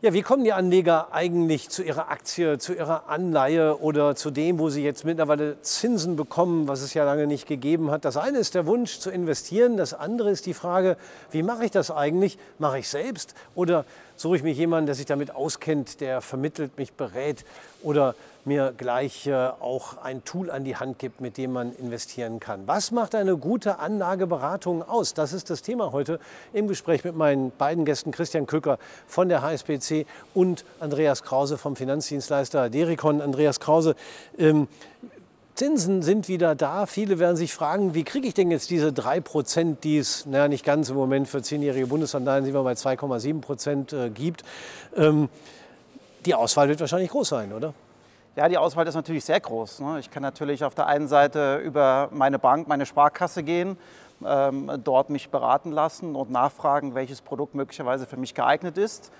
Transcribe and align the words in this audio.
Ja, 0.00 0.12
wie 0.12 0.22
kommen 0.22 0.44
die 0.44 0.52
Anleger 0.52 1.08
eigentlich 1.10 1.70
zu 1.70 1.82
ihrer 1.82 2.08
Aktie, 2.08 2.58
zu 2.58 2.72
ihrer 2.72 3.08
Anleihe 3.08 3.80
oder 3.80 4.14
zu 4.14 4.30
dem, 4.30 4.60
wo 4.60 4.68
sie 4.68 4.84
jetzt 4.84 5.04
mittlerweile 5.04 5.60
Zinsen 5.62 6.14
bekommen, 6.14 6.68
was 6.68 6.82
es 6.82 6.94
ja 6.94 7.02
lange 7.02 7.26
nicht 7.26 7.48
gegeben 7.48 7.90
hat? 7.90 8.04
Das 8.04 8.16
eine 8.16 8.38
ist 8.38 8.54
der 8.54 8.64
Wunsch 8.66 9.00
zu 9.00 9.10
investieren, 9.10 9.76
das 9.76 9.94
andere 9.94 10.30
ist 10.30 10.46
die 10.46 10.54
Frage, 10.54 10.96
wie 11.32 11.42
mache 11.42 11.64
ich 11.64 11.72
das 11.72 11.90
eigentlich? 11.90 12.38
Mache 12.60 12.78
ich 12.78 12.88
selbst 12.88 13.34
oder 13.56 13.84
suche 14.14 14.36
ich 14.36 14.44
mir 14.44 14.52
jemanden, 14.52 14.86
der 14.86 14.94
sich 14.94 15.06
damit 15.06 15.34
auskennt, 15.34 16.00
der 16.00 16.20
vermittelt, 16.20 16.78
mich 16.78 16.92
berät 16.92 17.44
oder 17.82 18.14
mir 18.48 18.74
gleich 18.76 19.26
äh, 19.26 19.34
auch 19.34 20.02
ein 20.02 20.24
Tool 20.24 20.50
an 20.50 20.64
die 20.64 20.76
Hand 20.76 20.98
gibt, 20.98 21.20
mit 21.20 21.36
dem 21.36 21.52
man 21.52 21.72
investieren 21.76 22.40
kann. 22.40 22.66
Was 22.66 22.90
macht 22.90 23.14
eine 23.14 23.36
gute 23.36 23.78
Anlageberatung 23.78 24.82
aus? 24.82 25.14
Das 25.14 25.32
ist 25.32 25.50
das 25.50 25.62
Thema 25.62 25.92
heute 25.92 26.18
im 26.52 26.66
Gespräch 26.66 27.04
mit 27.04 27.14
meinen 27.14 27.52
beiden 27.56 27.84
Gästen 27.84 28.10
Christian 28.10 28.46
Köcker 28.46 28.78
von 29.06 29.28
der 29.28 29.42
HSBC 29.42 30.06
und 30.34 30.64
Andreas 30.80 31.22
Krause 31.22 31.58
vom 31.58 31.76
Finanzdienstleister 31.76 32.70
Dericon. 32.70 33.20
Andreas 33.20 33.60
Krause, 33.60 33.94
ähm, 34.36 34.66
Zinsen 35.54 36.02
sind 36.02 36.28
wieder 36.28 36.54
da. 36.54 36.86
Viele 36.86 37.18
werden 37.18 37.36
sich 37.36 37.52
fragen, 37.52 37.92
wie 37.92 38.04
kriege 38.04 38.28
ich 38.28 38.34
denn 38.34 38.50
jetzt 38.50 38.70
diese 38.70 38.92
3 38.92 39.20
Prozent, 39.20 39.84
die 39.84 39.98
es 39.98 40.24
naja, 40.24 40.46
nicht 40.48 40.64
ganz 40.64 40.88
im 40.88 40.96
Moment 40.96 41.28
für 41.28 41.42
zehnjährige 41.42 41.88
Bundesanleihen 41.88 42.44
sind 42.44 42.54
wir 42.54 42.62
bei 42.62 42.72
2,7 42.72 43.40
Prozent 43.40 43.92
äh, 43.92 44.08
gibt. 44.08 44.44
Ähm, 44.96 45.28
die 46.24 46.34
Auswahl 46.34 46.68
wird 46.68 46.80
wahrscheinlich 46.80 47.10
groß 47.10 47.28
sein, 47.28 47.52
oder? 47.52 47.74
Ja, 48.36 48.48
die 48.48 48.58
Auswahl 48.58 48.86
ist 48.86 48.94
natürlich 48.94 49.24
sehr 49.24 49.40
groß. 49.40 49.80
Ne? 49.80 49.98
Ich 49.98 50.10
kann 50.10 50.22
natürlich 50.22 50.62
auf 50.64 50.74
der 50.74 50.86
einen 50.86 51.08
Seite 51.08 51.56
über 51.56 52.08
meine 52.12 52.38
Bank, 52.38 52.68
meine 52.68 52.86
Sparkasse 52.86 53.42
gehen, 53.42 53.76
ähm, 54.24 54.70
dort 54.84 55.10
mich 55.10 55.30
beraten 55.30 55.72
lassen 55.72 56.14
und 56.14 56.30
nachfragen, 56.30 56.94
welches 56.94 57.20
Produkt 57.20 57.54
möglicherweise 57.54 58.06
für 58.06 58.16
mich 58.16 58.34
geeignet 58.34 58.78
ist. 58.78 59.12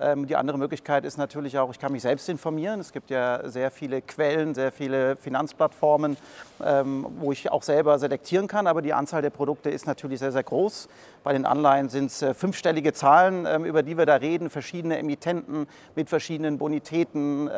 Ähm, 0.00 0.26
die 0.26 0.34
andere 0.34 0.58
Möglichkeit 0.58 1.04
ist 1.04 1.18
natürlich 1.18 1.58
auch, 1.58 1.70
ich 1.70 1.78
kann 1.78 1.92
mich 1.92 2.02
selbst 2.02 2.28
informieren. 2.28 2.80
Es 2.80 2.92
gibt 2.92 3.10
ja 3.10 3.48
sehr 3.48 3.70
viele 3.70 4.02
Quellen, 4.02 4.54
sehr 4.54 4.72
viele 4.72 5.16
Finanzplattformen, 5.16 6.16
ähm, 6.64 7.06
wo 7.18 7.30
ich 7.30 7.50
auch 7.52 7.62
selber 7.62 7.98
selektieren 7.98 8.48
kann. 8.48 8.66
Aber 8.66 8.82
die 8.82 8.92
Anzahl 8.92 9.22
der 9.22 9.30
Produkte 9.30 9.70
ist 9.70 9.86
natürlich 9.86 10.18
sehr, 10.18 10.32
sehr 10.32 10.42
groß. 10.42 10.88
Bei 11.22 11.32
den 11.32 11.46
Anleihen 11.46 11.88
sind 11.88 12.06
es 12.06 12.22
äh, 12.22 12.34
fünfstellige 12.34 12.92
Zahlen, 12.92 13.46
ähm, 13.46 13.64
über 13.64 13.82
die 13.82 13.96
wir 13.96 14.06
da 14.06 14.16
reden, 14.16 14.50
verschiedene 14.50 14.98
Emittenten 14.98 15.66
mit 15.94 16.08
verschiedenen 16.08 16.58
Bonitäten. 16.58 17.48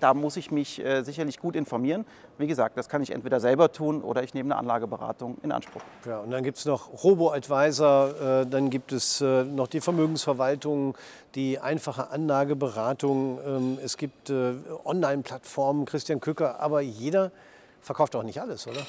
Da 0.00 0.14
muss 0.14 0.36
ich 0.36 0.50
mich 0.50 0.84
äh, 0.84 1.02
sicherlich 1.02 1.38
gut 1.38 1.56
informieren. 1.56 2.04
Wie 2.38 2.46
gesagt, 2.46 2.76
das 2.76 2.88
kann 2.88 3.02
ich 3.02 3.10
entweder 3.10 3.40
selber 3.40 3.72
tun 3.72 4.02
oder 4.02 4.22
ich 4.22 4.32
nehme 4.32 4.54
eine 4.54 4.60
Anlageberatung 4.60 5.38
in 5.42 5.52
Anspruch. 5.52 5.82
Ja, 6.06 6.20
und 6.20 6.30
dann 6.30 6.44
gibt 6.44 6.58
es 6.58 6.64
noch 6.64 7.02
Robo-Advisor, 7.02 8.42
äh, 8.42 8.46
dann 8.46 8.70
gibt 8.70 8.92
es 8.92 9.20
noch 9.20 9.66
die 9.66 9.80
Vermögensverwaltung, 9.80 10.96
die 11.34 11.58
einfache 11.58 12.10
Anlageberatung. 12.10 13.38
Ähm, 13.44 13.78
es 13.82 13.96
gibt 13.96 14.30
äh, 14.30 14.54
Online-Plattformen, 14.84 15.84
Christian 15.84 16.20
Kücker, 16.20 16.60
aber 16.60 16.80
jeder 16.80 17.32
verkauft 17.80 18.14
auch 18.16 18.22
nicht 18.22 18.40
alles, 18.40 18.66
oder? 18.66 18.80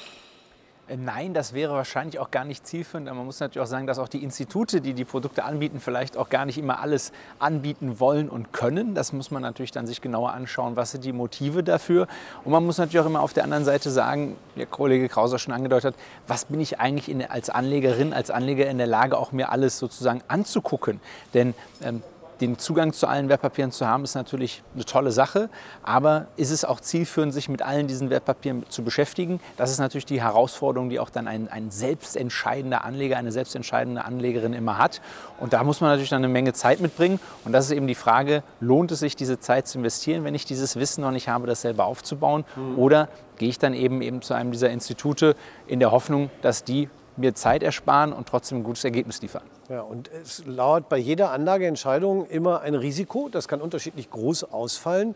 Äh, 0.90 0.96
nein, 0.96 1.34
das 1.34 1.52
wäre 1.52 1.74
wahrscheinlich 1.74 2.18
auch 2.18 2.30
gar 2.30 2.44
nicht 2.44 2.66
zielführend. 2.66 3.08
Aber 3.08 3.18
man 3.18 3.26
muss 3.26 3.40
natürlich 3.40 3.60
auch 3.64 3.70
sagen, 3.70 3.86
dass 3.86 3.98
auch 3.98 4.08
die 4.08 4.22
Institute, 4.22 4.80
die 4.80 4.92
die 4.92 5.04
Produkte 5.04 5.44
anbieten, 5.44 5.80
vielleicht 5.80 6.16
auch 6.16 6.28
gar 6.28 6.44
nicht 6.44 6.58
immer 6.58 6.80
alles 6.80 7.12
anbieten 7.38 8.00
wollen 8.00 8.28
und 8.28 8.52
können. 8.52 8.94
Das 8.94 9.12
muss 9.12 9.30
man 9.30 9.42
natürlich 9.42 9.70
dann 9.70 9.86
sich 9.86 10.00
genauer 10.00 10.32
anschauen, 10.32 10.76
was 10.76 10.92
sind 10.92 11.04
die 11.04 11.12
Motive 11.12 11.62
dafür. 11.62 12.06
Und 12.44 12.52
man 12.52 12.64
muss 12.66 12.78
natürlich 12.78 13.00
auch 13.00 13.06
immer 13.06 13.20
auf 13.20 13.32
der 13.32 13.44
anderen 13.44 13.64
Seite 13.64 13.90
sagen, 13.90 14.36
wie 14.54 14.60
der 14.60 14.66
Kollege 14.66 15.08
Krauser 15.08 15.38
schon 15.38 15.54
angedeutet 15.54 15.94
hat, 15.94 16.00
was 16.26 16.46
bin 16.46 16.60
ich 16.60 16.80
eigentlich 16.80 17.08
in, 17.08 17.24
als 17.24 17.50
Anlegerin, 17.50 18.12
als 18.12 18.30
Anleger 18.30 18.68
in 18.68 18.78
der 18.78 18.86
Lage, 18.86 19.16
auch 19.16 19.32
mir 19.32 19.50
alles 19.50 19.78
sozusagen 19.78 20.22
anzugucken. 20.28 21.00
Denn 21.34 21.54
ähm, 21.82 22.02
den 22.40 22.58
Zugang 22.58 22.92
zu 22.92 23.06
allen 23.06 23.28
Wertpapieren 23.28 23.70
zu 23.70 23.86
haben, 23.86 24.04
ist 24.04 24.14
natürlich 24.14 24.62
eine 24.74 24.84
tolle 24.84 25.12
Sache. 25.12 25.50
Aber 25.82 26.26
ist 26.36 26.50
es 26.50 26.64
auch 26.64 26.80
zielführend, 26.80 27.34
sich 27.34 27.48
mit 27.48 27.62
allen 27.62 27.86
diesen 27.86 28.10
Wertpapieren 28.10 28.64
zu 28.68 28.82
beschäftigen? 28.82 29.40
Das 29.56 29.70
ist 29.70 29.78
natürlich 29.78 30.06
die 30.06 30.22
Herausforderung, 30.22 30.88
die 30.88 31.00
auch 31.00 31.10
dann 31.10 31.28
ein, 31.28 31.48
ein 31.48 31.70
selbstentscheidender 31.70 32.84
Anleger, 32.84 33.16
eine 33.16 33.32
selbstentscheidende 33.32 34.04
Anlegerin 34.04 34.52
immer 34.52 34.78
hat. 34.78 35.00
Und 35.38 35.52
da 35.52 35.64
muss 35.64 35.80
man 35.80 35.90
natürlich 35.90 36.10
dann 36.10 36.24
eine 36.24 36.32
Menge 36.32 36.52
Zeit 36.52 36.80
mitbringen. 36.80 37.20
Und 37.44 37.52
das 37.52 37.66
ist 37.66 37.72
eben 37.72 37.86
die 37.86 37.94
Frage, 37.94 38.42
lohnt 38.60 38.90
es 38.92 39.00
sich, 39.00 39.16
diese 39.16 39.38
Zeit 39.38 39.68
zu 39.68 39.78
investieren, 39.78 40.24
wenn 40.24 40.34
ich 40.34 40.44
dieses 40.44 40.76
Wissen 40.76 41.02
noch 41.02 41.10
nicht 41.10 41.28
habe, 41.28 41.46
das 41.46 41.62
selber 41.62 41.84
aufzubauen? 41.84 42.44
Mhm. 42.56 42.78
Oder 42.78 43.08
gehe 43.36 43.48
ich 43.48 43.58
dann 43.58 43.74
eben, 43.74 44.02
eben 44.02 44.22
zu 44.22 44.34
einem 44.34 44.52
dieser 44.52 44.70
Institute 44.70 45.34
in 45.66 45.80
der 45.80 45.90
Hoffnung, 45.90 46.30
dass 46.42 46.64
die 46.64 46.88
mir 47.20 47.34
Zeit 47.34 47.62
ersparen 47.62 48.12
und 48.12 48.28
trotzdem 48.28 48.58
ein 48.58 48.64
gutes 48.64 48.84
Ergebnis 48.84 49.22
liefern. 49.22 49.42
Ja, 49.68 49.82
und 49.82 50.10
es 50.22 50.44
lauert 50.46 50.88
bei 50.88 50.98
jeder 50.98 51.30
Anlageentscheidung 51.30 52.26
immer 52.26 52.60
ein 52.62 52.74
Risiko. 52.74 53.28
Das 53.28 53.46
kann 53.46 53.60
unterschiedlich 53.60 54.10
groß 54.10 54.44
ausfallen. 54.44 55.14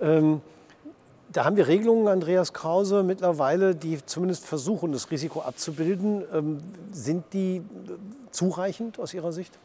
Ähm, 0.00 0.40
da 1.30 1.44
haben 1.44 1.56
wir 1.56 1.66
Regelungen, 1.66 2.08
Andreas 2.08 2.52
Krause, 2.52 3.02
mittlerweile, 3.02 3.74
die 3.74 4.04
zumindest 4.04 4.44
versuchen, 4.44 4.92
das 4.92 5.10
Risiko 5.10 5.40
abzubilden. 5.40 6.24
Ähm, 6.32 6.58
sind 6.92 7.24
die 7.32 7.62
zureichend 8.30 8.98
aus 8.98 9.14
Ihrer 9.14 9.32
Sicht? 9.32 9.58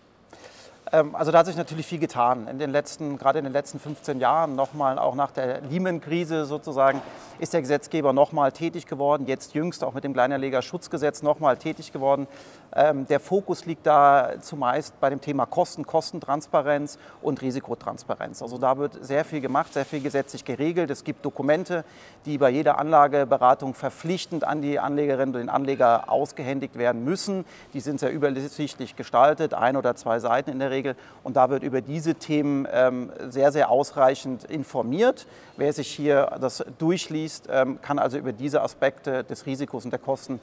Ähm, 0.92 1.16
also 1.16 1.32
da 1.32 1.40
hat 1.40 1.46
sich 1.46 1.56
natürlich 1.56 1.86
viel 1.86 2.00
getan. 2.00 2.48
In 2.48 2.60
den 2.60 2.72
letzten, 2.72 3.18
gerade 3.18 3.40
in 3.40 3.46
den 3.46 3.54
letzten 3.54 3.80
15 3.80 4.20
Jahren, 4.20 4.56
nochmal 4.56 5.00
auch 5.00 5.16
nach 5.16 5.32
der 5.32 5.62
Lehman-Krise 5.62 6.46
sozusagen, 6.46 7.02
ist 7.40 7.54
der 7.54 7.62
Gesetzgeber 7.62 8.14
nochmal 8.14 8.52
tätig 8.52 8.86
geworden. 8.86 9.26
Jetzt 9.28 9.54
jüngst 9.54 9.84
auch 9.84 9.94
mit 9.94 10.04
dem 10.04 10.14
Kleinerlegerschutzgesetz 10.14 11.22
nochmal 11.22 11.58
tätig 11.58 11.92
geworden. 11.92 12.28
Ähm, 12.74 13.06
der 13.08 13.20
Fokus 13.20 13.66
liegt 13.66 13.86
da 13.86 14.34
zumeist 14.42 15.00
bei 15.00 15.10
dem 15.10 15.22
Thema 15.22 15.46
Kosten, 15.46 15.86
Kostentransparenz 15.86 16.98
und 17.22 17.42
Risikotransparenz. 17.42 18.42
Also 18.42 18.58
da 18.58 18.78
wird 18.78 19.04
sehr 19.04 19.26
viel 19.26 19.42
gemacht, 19.42 19.74
sehr 19.74 19.86
viel 19.86 20.02
gesetzlich 20.02 20.46
geregelt. 20.46 20.90
Es 20.90 21.04
gibt 21.04 21.24
Dokumente, 21.26 21.84
die 22.26 22.38
bei 22.38 22.50
jeder 22.50 22.78
Anlageberatung 22.80 23.74
verpflichtend 23.74 24.44
an 24.44 24.62
die 24.62 24.80
Anlegerinnen 24.80 25.36
und 25.36 25.42
den 25.42 25.50
Anleger 25.50 26.12
ausgehändigt 26.12 26.78
werden 26.78 27.04
müssen. 27.04 27.46
Die 27.74 27.80
sind 27.80 28.00
sehr 28.00 28.12
übersichtlich 28.12 28.96
gestaltet, 28.96 29.54
ein 29.54 29.76
oder 29.76 29.96
zwei 29.96 30.20
Seiten 30.20 30.50
in 30.50 30.60
der 30.60 30.72
Regel. 30.72 30.77
Und 31.24 31.36
da 31.36 31.50
wird 31.50 31.64
über 31.64 31.82
diese 31.82 32.16
Themen 32.16 32.68
ähm, 32.72 33.12
sehr, 33.30 33.52
sehr 33.52 33.70
ausreichend 33.70 34.44
informiert. 34.44 35.28
Wer 35.58 35.74
sich 35.74 35.88
hier 35.88 36.38
das 36.40 36.64
durchliest, 36.78 37.48
ähm, 37.50 37.80
kann 37.82 38.00
also 38.00 38.18
über 38.18 38.34
diese 38.34 38.62
Aspekte 38.62 39.24
des 39.24 39.46
Risikos 39.46 39.86
und 39.86 39.92
der 39.92 40.00
Kosten 40.00 40.40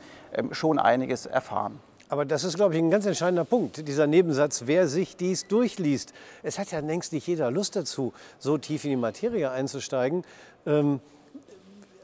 schon 0.52 0.78
einiges 0.78 1.26
erfahren. 1.26 1.78
Aber 2.08 2.24
das 2.24 2.44
ist, 2.44 2.54
glaube 2.54 2.74
ich, 2.74 2.80
ein 2.80 2.90
ganz 2.90 3.06
entscheidender 3.06 3.44
Punkt, 3.44 3.88
dieser 3.88 4.06
Nebensatz, 4.06 4.64
wer 4.66 4.88
sich 4.88 5.16
dies 5.16 5.46
durchliest. 5.46 6.12
Es 6.42 6.58
hat 6.58 6.70
ja 6.70 6.80
längst 6.80 7.12
nicht 7.12 7.26
jeder 7.26 7.50
Lust 7.50 7.76
dazu, 7.76 8.12
so 8.38 8.58
tief 8.58 8.84
in 8.84 8.90
die 8.90 8.96
Materie 8.96 9.50
einzusteigen. 9.50 10.24
Ähm, 10.66 11.00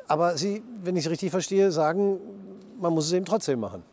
aber 0.09 0.37
Sie, 0.37 0.63
wenn 0.83 0.97
ich 0.97 1.05
es 1.05 1.11
richtig 1.11 1.31
verstehe, 1.31 1.71
sagen, 1.71 2.19
man 2.81 2.93
muss 2.93 3.07
es 3.07 3.13
eben 3.13 3.27
trotzdem 3.27 3.61
machen. 3.61 3.85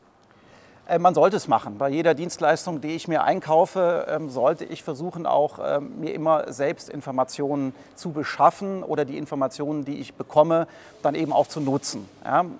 Äh, 0.87 0.99
man 0.99 1.13
sollte 1.13 1.37
es 1.37 1.47
machen. 1.47 1.77
Bei 1.77 1.89
jeder 1.89 2.13
Dienstleistung, 2.13 2.81
die 2.81 2.95
ich 2.95 3.07
mir 3.07 3.23
einkaufe, 3.23 4.05
ähm, 4.09 4.29
sollte 4.29 4.65
ich 4.65 4.83
versuchen, 4.83 5.25
auch 5.25 5.59
ähm, 5.63 5.99
mir 5.99 6.13
immer 6.13 6.51
selbst 6.51 6.89
Informationen 6.89 7.73
zu 7.95 8.11
beschaffen 8.11 8.83
oder 8.83 9.03
die 9.03 9.17
Informationen, 9.17 9.83
die 9.83 9.99
ich 9.99 10.13
bekomme, 10.13 10.67
dann 11.03 11.15
eben 11.15 11.33
auch 11.33 11.47
zu 11.47 11.59
nutzen. 11.59 12.07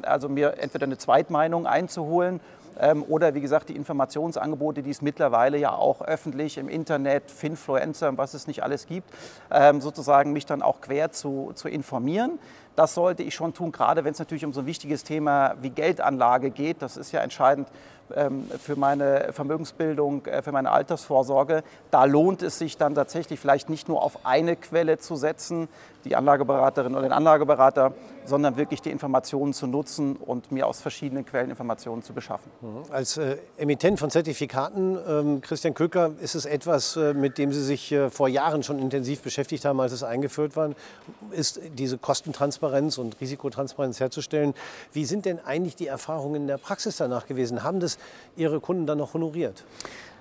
Also 0.02 0.30
mir 0.30 0.58
entweder 0.58 0.86
eine 0.86 0.98
Zweitmeinung 0.98 1.68
einzuholen 1.68 2.40
ähm, 2.80 3.04
oder 3.08 3.34
wie 3.34 3.42
gesagt 3.42 3.70
die 3.70 3.76
Informationsangebote, 3.76 4.84
die 4.84 4.92
es 4.92 5.02
mittlerweile 5.02 5.58
ja 5.58 5.72
auch 5.72 6.02
öffentlich 6.02 6.58
im 6.58 6.68
Internet, 6.68 7.32
Finfluencer, 7.32 8.18
was 8.18 8.34
es 8.34 8.48
nicht 8.48 8.64
alles 8.64 8.88
gibt, 8.88 9.10
sozusagen 9.80 10.34
mich 10.34 10.46
dann 10.46 10.62
auch 10.62 10.82
quer 10.82 11.12
zu, 11.12 11.52
zu 11.56 11.70
informieren. 11.70 12.40
Das 12.76 12.94
sollte 12.94 13.24
ich 13.24 13.34
schon 13.34 13.54
tun, 13.54 13.72
gerade 13.72 14.04
wenn 14.04 14.12
es 14.12 14.20
natürlich 14.20 14.46
um 14.46 14.54
so 14.54 14.60
ein 14.60 14.66
wichtiges 14.68 15.04
Thema 15.04 15.56
wie 15.62 15.72
Geldanlage 15.72 16.52
geht. 16.52 16.82
Das 16.82 16.96
ist 16.96 17.12
ja 17.12 17.22
entscheidend 17.22 17.68
für 18.60 18.76
meine 18.76 19.34
Vermögensbildung, 19.34 20.26
äh, 20.26 20.42
für 20.42 20.52
meine 20.52 20.72
Altersvorsorge. 20.72 21.64
Da 21.92 22.06
lohnt 22.06 22.42
es 22.42 22.58
sich 22.58 22.78
dann 22.78 22.96
tatsächlich 22.96 23.40
vielleicht 23.40 23.70
nicht 23.70 23.88
nur 23.88 24.02
auf 24.02 24.26
eine 24.26 24.56
Quelle 24.56 24.98
zu 24.98 25.16
setzen, 25.16 25.68
die 26.08 26.16
Anlageberaterin 26.16 26.94
oder 26.94 27.04
den 27.04 27.12
Anlageberater, 27.12 27.94
sondern 28.26 28.58
wirklich 28.58 28.82
die 28.82 28.92
Informationen 28.92 29.54
zu 29.54 29.68
nutzen 29.68 30.16
und 30.16 30.52
mir 30.52 30.68
aus 30.68 30.82
verschiedenen 30.82 31.26
Quellen 31.26 31.50
Informationen 31.50 32.04
zu 32.04 32.14
beschaffen. 32.14 32.52
Mhm. 32.62 32.92
Als 32.92 33.18
äh, 33.18 33.38
Emittent 33.58 34.00
von 34.00 34.10
Zertifikaten, 34.10 34.98
ähm, 35.08 35.42
Christian 35.42 35.74
Köcker, 35.74 36.12
ist 36.22 36.36
es 36.36 36.46
etwas, 36.46 36.98
äh, 36.98 37.14
mit 37.14 37.38
dem 37.38 37.54
Sie 37.54 37.64
sich 37.64 37.92
äh, 37.92 38.10
vor 38.10 38.28
Jahren 38.28 38.64
schon 38.64 38.80
intensiv 38.80 39.22
beschäftigt 39.22 39.66
haben, 39.66 39.80
als 39.80 39.94
es 39.94 40.04
eingeführt 40.04 40.56
war, 40.56 40.72
ist 41.32 41.60
diese 41.78 41.98
Kostentransparenz 41.98 42.98
und 42.98 43.20
Risikotransparenz 43.22 44.00
herzustellen. 44.00 44.54
Wie 44.92 45.06
sind 45.06 45.26
denn 45.26 45.40
eigentlich 45.46 45.76
die 45.76 45.88
Erfahrungen 45.88 46.36
in 46.36 46.48
der 46.48 46.58
Praxis 46.58 46.98
danach 46.98 47.28
gewesen? 47.28 47.64
Haben 47.64 47.80
das 47.80 47.97
Ihre 48.36 48.60
Kunden 48.60 48.86
dann 48.86 48.98
noch 48.98 49.14
honoriert? 49.14 49.64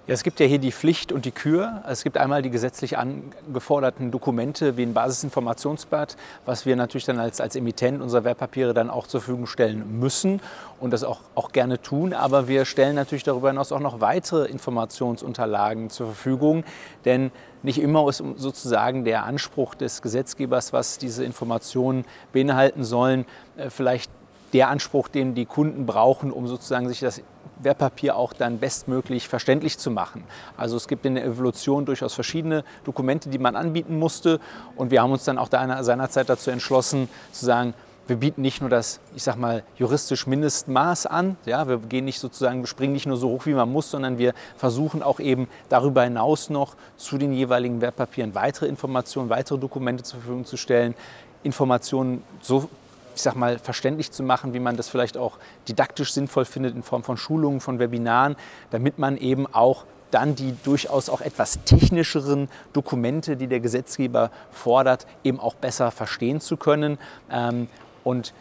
Ja, 0.06 0.14
es 0.14 0.22
gibt 0.22 0.38
ja 0.38 0.46
hier 0.46 0.60
die 0.60 0.70
Pflicht 0.70 1.10
und 1.10 1.24
die 1.24 1.32
Kür. 1.32 1.82
Es 1.88 2.04
gibt 2.04 2.16
einmal 2.16 2.40
die 2.40 2.50
gesetzlich 2.50 2.96
angeforderten 2.96 4.12
Dokumente 4.12 4.76
wie 4.76 4.84
ein 4.84 4.94
Basisinformationsblatt, 4.94 6.16
was 6.44 6.64
wir 6.64 6.76
natürlich 6.76 7.06
dann 7.06 7.18
als, 7.18 7.40
als 7.40 7.56
Emittent 7.56 8.00
unserer 8.00 8.22
Wertpapiere 8.22 8.72
dann 8.72 8.88
auch 8.88 9.08
zur 9.08 9.20
Verfügung 9.20 9.48
stellen 9.48 9.98
müssen 9.98 10.40
und 10.78 10.92
das 10.92 11.02
auch, 11.02 11.22
auch 11.34 11.50
gerne 11.50 11.82
tun. 11.82 12.12
Aber 12.12 12.46
wir 12.46 12.66
stellen 12.66 12.94
natürlich 12.94 13.24
darüber 13.24 13.48
hinaus 13.48 13.72
auch 13.72 13.80
noch 13.80 14.00
weitere 14.00 14.44
Informationsunterlagen 14.44 15.90
zur 15.90 16.06
Verfügung, 16.06 16.62
denn 17.04 17.32
nicht 17.64 17.80
immer 17.80 18.08
ist 18.08 18.22
sozusagen 18.36 19.04
der 19.04 19.24
Anspruch 19.24 19.74
des 19.74 20.02
Gesetzgebers, 20.02 20.72
was 20.72 20.98
diese 20.98 21.24
Informationen 21.24 22.04
beinhalten 22.32 22.84
sollen, 22.84 23.24
äh, 23.56 23.70
vielleicht 23.70 24.12
der 24.52 24.68
Anspruch, 24.68 25.08
den 25.08 25.34
die 25.34 25.46
Kunden 25.46 25.84
brauchen, 25.84 26.30
um 26.30 26.46
sozusagen 26.46 26.88
sich 26.88 27.00
das 27.00 27.22
Wertpapier 27.62 28.16
auch 28.16 28.32
dann 28.32 28.58
bestmöglich 28.58 29.28
verständlich 29.28 29.78
zu 29.78 29.90
machen. 29.90 30.24
Also 30.56 30.76
es 30.76 30.88
gibt 30.88 31.06
in 31.06 31.14
der 31.14 31.24
Evolution 31.24 31.84
durchaus 31.84 32.14
verschiedene 32.14 32.64
Dokumente, 32.84 33.28
die 33.28 33.38
man 33.38 33.56
anbieten 33.56 33.98
musste. 33.98 34.40
Und 34.76 34.90
wir 34.90 35.02
haben 35.02 35.12
uns 35.12 35.24
dann 35.24 35.38
auch 35.38 35.48
da 35.48 35.82
seinerzeit 35.82 36.28
dazu 36.28 36.50
entschlossen, 36.50 37.08
zu 37.32 37.44
sagen, 37.44 37.74
wir 38.08 38.16
bieten 38.16 38.40
nicht 38.40 38.60
nur 38.60 38.70
das, 38.70 39.00
ich 39.16 39.24
sag 39.24 39.36
mal, 39.36 39.64
juristisch 39.76 40.28
Mindestmaß 40.28 41.06
an. 41.06 41.36
Ja, 41.44 41.66
wir 41.66 41.78
gehen 41.78 42.04
nicht 42.04 42.20
sozusagen, 42.20 42.64
springen 42.66 42.92
nicht 42.92 43.06
nur 43.06 43.16
so 43.16 43.30
hoch, 43.30 43.46
wie 43.46 43.54
man 43.54 43.70
muss, 43.70 43.90
sondern 43.90 44.18
wir 44.18 44.32
versuchen 44.56 45.02
auch 45.02 45.18
eben 45.18 45.48
darüber 45.68 46.04
hinaus 46.04 46.48
noch 46.48 46.76
zu 46.96 47.18
den 47.18 47.32
jeweiligen 47.32 47.80
Wertpapieren 47.80 48.34
weitere 48.34 48.66
Informationen, 48.66 49.28
weitere 49.28 49.58
Dokumente 49.58 50.04
zur 50.04 50.20
Verfügung 50.20 50.44
zu 50.44 50.56
stellen. 50.56 50.94
Informationen 51.42 52.22
so 52.40 52.68
ich 53.16 53.22
sag 53.22 53.34
mal, 53.34 53.58
verständlich 53.58 54.12
zu 54.12 54.22
machen, 54.22 54.52
wie 54.52 54.60
man 54.60 54.76
das 54.76 54.88
vielleicht 54.88 55.16
auch 55.16 55.38
didaktisch 55.68 56.12
sinnvoll 56.12 56.44
findet 56.44 56.76
in 56.76 56.82
Form 56.82 57.02
von 57.02 57.16
Schulungen, 57.16 57.60
von 57.60 57.78
Webinaren, 57.78 58.36
damit 58.70 58.98
man 58.98 59.16
eben 59.16 59.46
auch 59.46 59.84
dann 60.10 60.34
die 60.34 60.54
durchaus 60.62 61.08
auch 61.08 61.20
etwas 61.20 61.58
technischeren 61.64 62.48
Dokumente, 62.72 63.36
die 63.36 63.48
der 63.48 63.60
Gesetzgeber 63.60 64.30
fordert, 64.52 65.06
eben 65.24 65.40
auch 65.40 65.54
besser 65.54 65.90
verstehen 65.90 66.40
zu 66.40 66.56
können. 66.56 66.98
Ähm, 67.30 67.68
und 68.04 68.34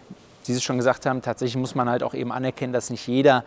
wie 0.46 0.54
Sie 0.54 0.62
schon 0.62 0.78
gesagt 0.78 1.06
haben, 1.06 1.22
tatsächlich 1.22 1.58
muss 1.58 1.74
man 1.74 1.90
halt 1.90 2.04
auch 2.04 2.14
eben 2.14 2.32
anerkennen, 2.32 2.74
dass 2.74 2.90
nicht 2.90 3.08
jeder 3.08 3.44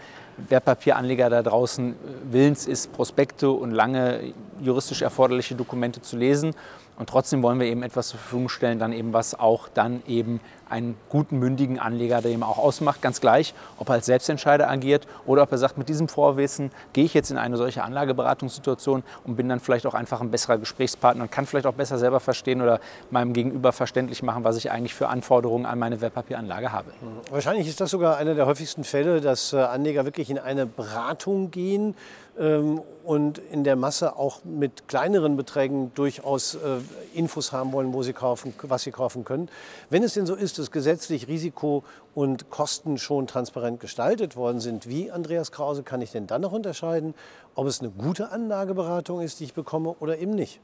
Wertpapieranleger 0.49 1.31
da 1.31 1.43
draußen 1.43 1.95
willens 2.31 2.67
ist, 2.67 2.93
Prospekte 2.93 3.51
und 3.51 3.71
lange 3.71 4.33
juristisch 4.61 5.03
erforderliche 5.03 5.55
Dokumente 5.55 6.01
zu 6.03 6.17
lesen. 6.17 6.55
Und 6.99 7.09
trotzdem 7.09 7.43
wollen 7.45 7.61
wir 7.61 7.67
eben 7.69 7.85
etwas 7.85 8.09
zur 8.09 8.19
Verfügung 8.19 8.49
stellen, 8.49 8.81
dann 8.81 8.93
eben 8.93 9.13
was 9.13 9.39
auch 9.39 9.69
dann 9.69 10.03
eben 10.09 10.41
einen 10.71 10.97
guten, 11.09 11.39
mündigen 11.39 11.79
Anleger, 11.79 12.21
der 12.21 12.31
eben 12.31 12.43
auch 12.43 12.59
ausmacht, 12.59 13.03
ganz 13.03 13.21
gleich, 13.21 13.55
ob 13.79 13.89
er 13.89 13.95
als 13.95 14.07
Selbstentscheider 14.07 14.69
agiert 14.69 15.07
oder 15.27 15.43
ob 15.43 15.53
er 15.53 15.59
sagt, 15.59 15.79
mit 15.79 15.89
diesem 15.89 16.09
Vorwissen 16.09 16.71
gehe 16.93 17.05
ich 17.05 17.15
jetzt 17.15 17.31
in 17.31 17.39
eine 17.39 17.57
solche 17.57 17.83
Anlageberatungssituation 17.85 19.03
und 19.25 19.37
bin 19.37 19.49
dann 19.49 19.61
vielleicht 19.61 19.87
auch 19.87 19.95
einfach 19.95 20.21
ein 20.21 20.31
besserer 20.31 20.59
Gesprächspartner 20.59 21.25
und 21.25 21.31
kann 21.31 21.47
vielleicht 21.47 21.67
auch 21.67 21.75
besser 21.75 21.99
selber 21.99 22.21
verstehen 22.21 22.63
oder 22.63 22.81
meinem 23.11 23.33
Gegenüber 23.33 23.73
verständlich 23.73 24.23
machen, 24.23 24.45
was 24.45 24.57
ich 24.57 24.71
eigentlich 24.71 24.95
für 24.95 25.09
Anforderungen 25.09 25.67
an 25.67 25.79
meine 25.79 26.01
Wertpapieranlage 26.01 26.73
habe. 26.73 26.91
Wahrscheinlich 27.31 27.69
ist 27.69 27.81
das 27.81 27.91
sogar 27.91 28.17
einer 28.17 28.35
der 28.35 28.47
häufigsten 28.47 28.85
Fälle, 28.85 29.21
dass 29.21 29.53
äh, 29.53 29.59
Anleger 29.59 30.05
wirklich 30.05 30.31
in 30.31 30.39
eine 30.39 30.67
Beratung 30.67 31.51
gehen 31.51 31.95
ähm, 32.39 32.81
und 33.05 33.39
in 33.39 33.65
der 33.65 33.75
Masse 33.77 34.17
auch 34.17 34.45
mit 34.45 34.87
kleineren 34.87 35.37
Beträgen 35.37 35.93
durchaus 35.95 36.55
äh, 36.55 36.59
Infos 37.15 37.53
haben 37.53 37.73
wollen, 37.73 37.93
wo 37.93 38.03
sie 38.03 38.13
kaufen, 38.13 38.55
was 38.63 38.83
sie 38.83 38.91
kaufen 38.91 39.25
können. 39.25 39.49
Wenn 39.91 40.03
es 40.03 40.15
denn 40.15 40.27
so 40.27 40.35
ist, 40.35 40.58
dass 40.59 40.71
gesetzlich 40.71 41.29
Risiko 41.29 41.85
und 42.15 42.51
Kosten 42.51 42.99
schon 42.99 43.27
transparent 43.27 43.81
gestaltet 43.81 44.37
worden 44.37 44.61
sind, 44.61 44.89
wie 44.89 45.11
Andreas 45.11 45.53
Krause, 45.53 45.83
kann 45.83 46.01
ich 46.01 46.13
denn 46.13 46.27
dann 46.27 46.43
noch 46.43 46.53
unterscheiden, 46.53 47.15
ob 47.55 47.67
es 47.67 47.81
eine 47.81 47.91
gute 47.91 48.31
Anlageberatung 48.31 49.21
ist, 49.21 49.41
die 49.41 49.45
ich 49.45 49.55
bekomme 49.55 49.95
oder 50.01 50.19
eben 50.19 50.35
nicht? 50.35 50.61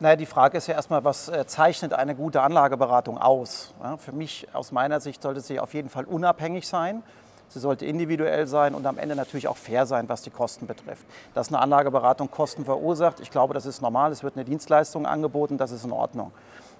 Naja, 0.00 0.14
die 0.14 0.26
Frage 0.26 0.58
ist 0.58 0.68
ja 0.68 0.74
erstmal, 0.74 1.02
was 1.02 1.28
äh, 1.28 1.44
zeichnet 1.46 1.92
eine 1.92 2.14
gute 2.14 2.40
Anlageberatung 2.42 3.18
aus? 3.18 3.74
Ja, 3.82 3.96
für 3.96 4.12
mich, 4.12 4.46
aus 4.52 4.70
meiner 4.70 5.00
Sicht, 5.00 5.22
sollte 5.22 5.40
sie 5.40 5.58
auf 5.58 5.74
jeden 5.74 5.88
Fall 5.88 6.04
unabhängig 6.04 6.68
sein. 6.68 7.02
Sie 7.48 7.58
sollte 7.58 7.86
individuell 7.86 8.46
sein 8.46 8.74
und 8.74 8.86
am 8.86 8.98
Ende 8.98 9.16
natürlich 9.16 9.48
auch 9.48 9.56
fair 9.56 9.86
sein, 9.86 10.08
was 10.08 10.22
die 10.22 10.30
Kosten 10.30 10.66
betrifft. 10.66 11.04
Dass 11.34 11.48
eine 11.48 11.58
Anlageberatung 11.60 12.30
Kosten 12.30 12.64
verursacht, 12.64 13.20
ich 13.20 13.30
glaube, 13.30 13.54
das 13.54 13.66
ist 13.66 13.80
normal. 13.80 14.12
Es 14.12 14.22
wird 14.22 14.36
eine 14.36 14.44
Dienstleistung 14.44 15.06
angeboten, 15.06 15.58
das 15.58 15.72
ist 15.72 15.84
in 15.84 15.92
Ordnung. 15.92 16.30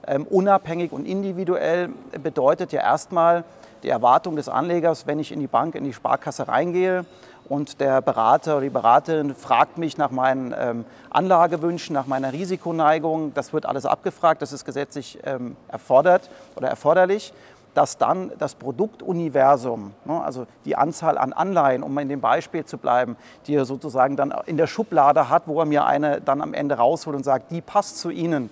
Ähm, 0.07 0.27
unabhängig 0.29 0.93
und 0.93 1.07
individuell 1.07 1.91
bedeutet 2.23 2.73
ja 2.73 2.81
erstmal 2.81 3.45
die 3.83 3.89
Erwartung 3.89 4.37
des 4.37 4.49
Anlegers, 4.49 5.07
wenn 5.07 5.19
ich 5.19 5.33
in 5.33 5.41
die 5.41 5.47
Bank, 5.47 5.75
in 5.75 5.85
die 5.85 5.93
Sparkasse 5.93 6.49
reingehe 6.49 7.05
und 7.49 7.81
der 7.81 8.03
Berater 8.03 8.57
oder 8.57 8.63
die 8.63 8.71
Beraterin 8.71 9.35
fragt 9.35 9.79
mich 9.79 9.97
nach 9.97 10.11
meinen 10.11 10.55
ähm, 10.59 10.85
Anlagewünschen, 11.11 11.95
nach 11.95 12.07
meiner 12.07 12.33
Risikoneigung, 12.33 13.33
das 13.35 13.53
wird 13.53 13.67
alles 13.67 13.87
abgefragt, 13.87 14.43
das 14.43 14.53
ist 14.53 14.65
gesetzlich 14.65 15.19
ähm, 15.25 15.57
erfordert 15.69 16.29
oder 16.57 16.69
erforderlich 16.69 17.33
dass 17.75 17.97
dann 17.97 18.33
das 18.41 18.57
Produktuniversum, 18.57 19.93
ne, 20.05 20.21
also 20.21 20.49
die 20.65 20.75
Anzahl 20.75 21.17
an 21.17 21.33
Anleihen, 21.33 21.85
um 21.85 21.97
in 21.99 22.09
dem 22.09 22.21
Beispiel 22.21 22.65
zu 22.65 22.77
bleiben, 22.77 23.17
die 23.47 23.55
er 23.55 23.67
sozusagen 23.67 24.17
dann 24.17 24.35
in 24.47 24.57
der 24.57 24.67
Schublade 24.67 25.29
hat, 25.29 25.45
wo 25.47 25.61
er 25.61 25.65
mir 25.65 25.85
eine 25.85 26.21
dann 26.21 26.43
am 26.43 26.55
Ende 26.55 26.75
rausholt 26.77 27.17
und 27.17 27.23
sagt, 27.23 27.53
die 27.53 27.61
passt 27.61 27.99
zu 27.99 28.11
Ihnen, 28.11 28.51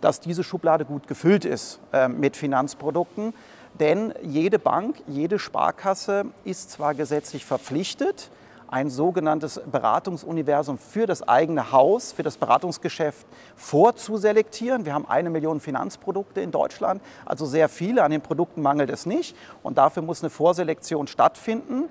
dass 0.00 0.20
diese 0.20 0.44
Schublade 0.44 0.84
gut 0.84 1.08
gefüllt 1.08 1.44
ist 1.44 1.80
äh, 1.92 2.08
mit 2.08 2.36
Finanzprodukten. 2.36 3.34
Denn 3.78 4.14
jede 4.22 4.58
Bank, 4.58 4.96
jede 5.06 5.38
Sparkasse 5.38 6.26
ist 6.44 6.70
zwar 6.70 6.94
gesetzlich 6.94 7.44
verpflichtet, 7.44 8.30
ein 8.68 8.90
sogenanntes 8.90 9.60
Beratungsuniversum 9.70 10.78
für 10.78 11.06
das 11.06 11.26
eigene 11.26 11.72
Haus, 11.72 12.12
für 12.12 12.22
das 12.22 12.36
Beratungsgeschäft 12.36 13.26
vorzuselektieren. 13.54 14.84
Wir 14.84 14.94
haben 14.94 15.06
eine 15.08 15.30
Million 15.30 15.60
Finanzprodukte 15.60 16.40
in 16.40 16.50
Deutschland, 16.50 17.00
also 17.24 17.46
sehr 17.46 17.68
viele. 17.68 18.02
An 18.02 18.10
den 18.10 18.22
Produkten 18.22 18.62
mangelt 18.62 18.90
es 18.90 19.06
nicht. 19.06 19.36
Und 19.62 19.78
dafür 19.78 20.02
muss 20.02 20.22
eine 20.22 20.30
Vorselektion 20.30 21.06
stattfinden. 21.06 21.84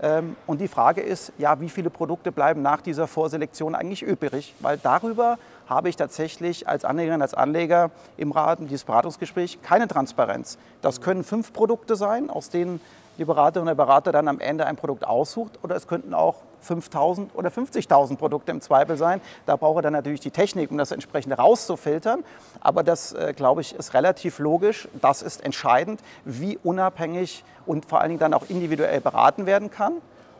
Ähm, 0.00 0.36
und 0.46 0.60
die 0.60 0.68
Frage 0.68 1.00
ist, 1.00 1.32
ja, 1.38 1.60
wie 1.60 1.68
viele 1.68 1.90
Produkte 1.90 2.32
bleiben 2.32 2.60
nach 2.60 2.80
dieser 2.80 3.06
Vorselektion 3.06 3.74
eigentlich 3.74 4.02
übrig? 4.02 4.54
Weil 4.60 4.78
darüber 4.78 5.38
habe 5.66 5.88
ich 5.88 5.96
tatsächlich 5.96 6.68
als 6.68 6.84
Anlegerin, 6.84 7.22
als 7.22 7.34
Anleger 7.34 7.90
im 8.16 8.32
Rahmen 8.32 8.68
dieses 8.68 8.84
Beratungsgesprächs 8.84 9.58
keine 9.62 9.88
Transparenz. 9.88 10.58
Das 10.82 11.00
können 11.00 11.24
fünf 11.24 11.52
Produkte 11.52 11.96
sein, 11.96 12.30
aus 12.30 12.50
denen 12.50 12.80
die 13.18 13.24
Beraterin 13.24 13.66
der 13.66 13.74
Berater 13.74 14.12
dann 14.12 14.28
am 14.28 14.40
Ende 14.40 14.66
ein 14.66 14.76
Produkt 14.76 15.06
aussucht. 15.06 15.58
Oder 15.62 15.76
es 15.76 15.86
könnten 15.86 16.14
auch 16.14 16.36
5.000 16.66 17.28
oder 17.34 17.48
50.000 17.48 18.16
Produkte 18.16 18.52
im 18.52 18.60
Zweifel 18.60 18.96
sein. 18.96 19.20
Da 19.46 19.56
braucht 19.56 19.78
er 19.78 19.82
dann 19.82 19.92
natürlich 19.92 20.20
die 20.20 20.30
Technik, 20.30 20.70
um 20.70 20.78
das 20.78 20.90
entsprechend 20.90 21.38
rauszufiltern. 21.38 22.24
Aber 22.60 22.82
das, 22.82 23.12
äh, 23.12 23.32
glaube 23.34 23.60
ich, 23.60 23.74
ist 23.74 23.94
relativ 23.94 24.38
logisch. 24.38 24.88
Das 25.00 25.22
ist 25.22 25.44
entscheidend, 25.44 26.00
wie 26.24 26.58
unabhängig 26.62 27.44
und 27.64 27.86
vor 27.86 28.00
allen 28.00 28.10
Dingen 28.10 28.20
dann 28.20 28.34
auch 28.34 28.48
individuell 28.48 29.00
beraten 29.00 29.46
werden 29.46 29.70
kann. 29.70 29.94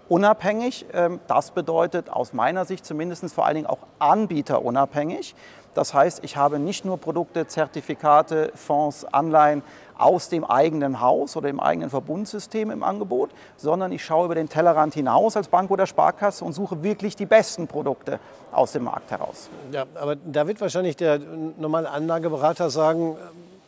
Unabhängig, 0.08 0.86
ähm, 0.92 1.20
das 1.26 1.50
bedeutet 1.50 2.10
aus 2.10 2.32
meiner 2.32 2.64
Sicht 2.64 2.86
zumindest 2.86 3.34
vor 3.34 3.44
allen 3.44 3.56
Dingen 3.56 3.66
auch 3.66 3.78
anbieterunabhängig. 3.98 5.34
Das 5.74 5.92
heißt, 5.92 6.24
ich 6.24 6.36
habe 6.36 6.58
nicht 6.58 6.84
nur 6.84 6.96
Produkte, 6.96 7.46
Zertifikate, 7.46 8.50
Fonds, 8.54 9.04
Anleihen 9.04 9.62
aus 9.98 10.28
dem 10.28 10.44
eigenen 10.44 11.00
Haus 11.00 11.36
oder 11.36 11.48
dem 11.48 11.60
eigenen 11.60 11.90
Verbundsystem 11.90 12.70
im 12.70 12.82
Angebot, 12.82 13.30
sondern 13.56 13.92
ich 13.92 14.04
schaue 14.04 14.26
über 14.26 14.34
den 14.34 14.48
Tellerrand 14.48 14.94
hinaus 14.94 15.36
als 15.36 15.48
Bank 15.48 15.70
oder 15.70 15.86
Sparkasse 15.86 16.44
und 16.44 16.54
suche 16.54 16.82
wirklich 16.82 17.14
die 17.16 17.26
besten 17.26 17.66
Produkte 17.66 18.20
aus 18.52 18.72
dem 18.72 18.84
Markt 18.84 19.10
heraus. 19.10 19.50
Ja, 19.72 19.84
aber 19.96 20.16
da 20.16 20.46
wird 20.46 20.60
wahrscheinlich 20.62 20.96
der 20.96 21.18
normale 21.58 21.90
Anlageberater 21.90 22.70
sagen, 22.70 23.16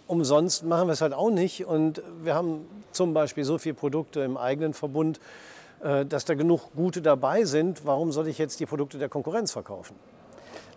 umsonst 0.07 0.65
machen 0.65 0.89
wir 0.89 0.93
es 0.93 1.03
halt 1.03 1.13
auch 1.13 1.31
nicht. 1.31 1.67
Und 1.67 2.01
wir 2.23 2.35
haben 2.35 2.67
zum 2.93 3.13
Beispiel 3.13 3.45
so 3.45 3.59
viele 3.59 3.75
Produkte 3.75 4.21
im 4.21 4.39
eigenen 4.39 4.73
Verbund, 4.73 5.19
äh, 5.19 5.21
dass 5.81 6.25
da 6.25 6.35
genug 6.35 6.73
gute 6.75 7.03
dabei 7.03 7.45
sind. 7.45 7.87
Warum 7.87 8.13
soll 8.13 8.29
ich 8.29 8.39
jetzt 8.39 8.61
die 8.61 8.67
Produkte 8.67 8.99
der 8.99 9.09
Konkurrenz 9.09 9.53
verkaufen? 9.53 9.95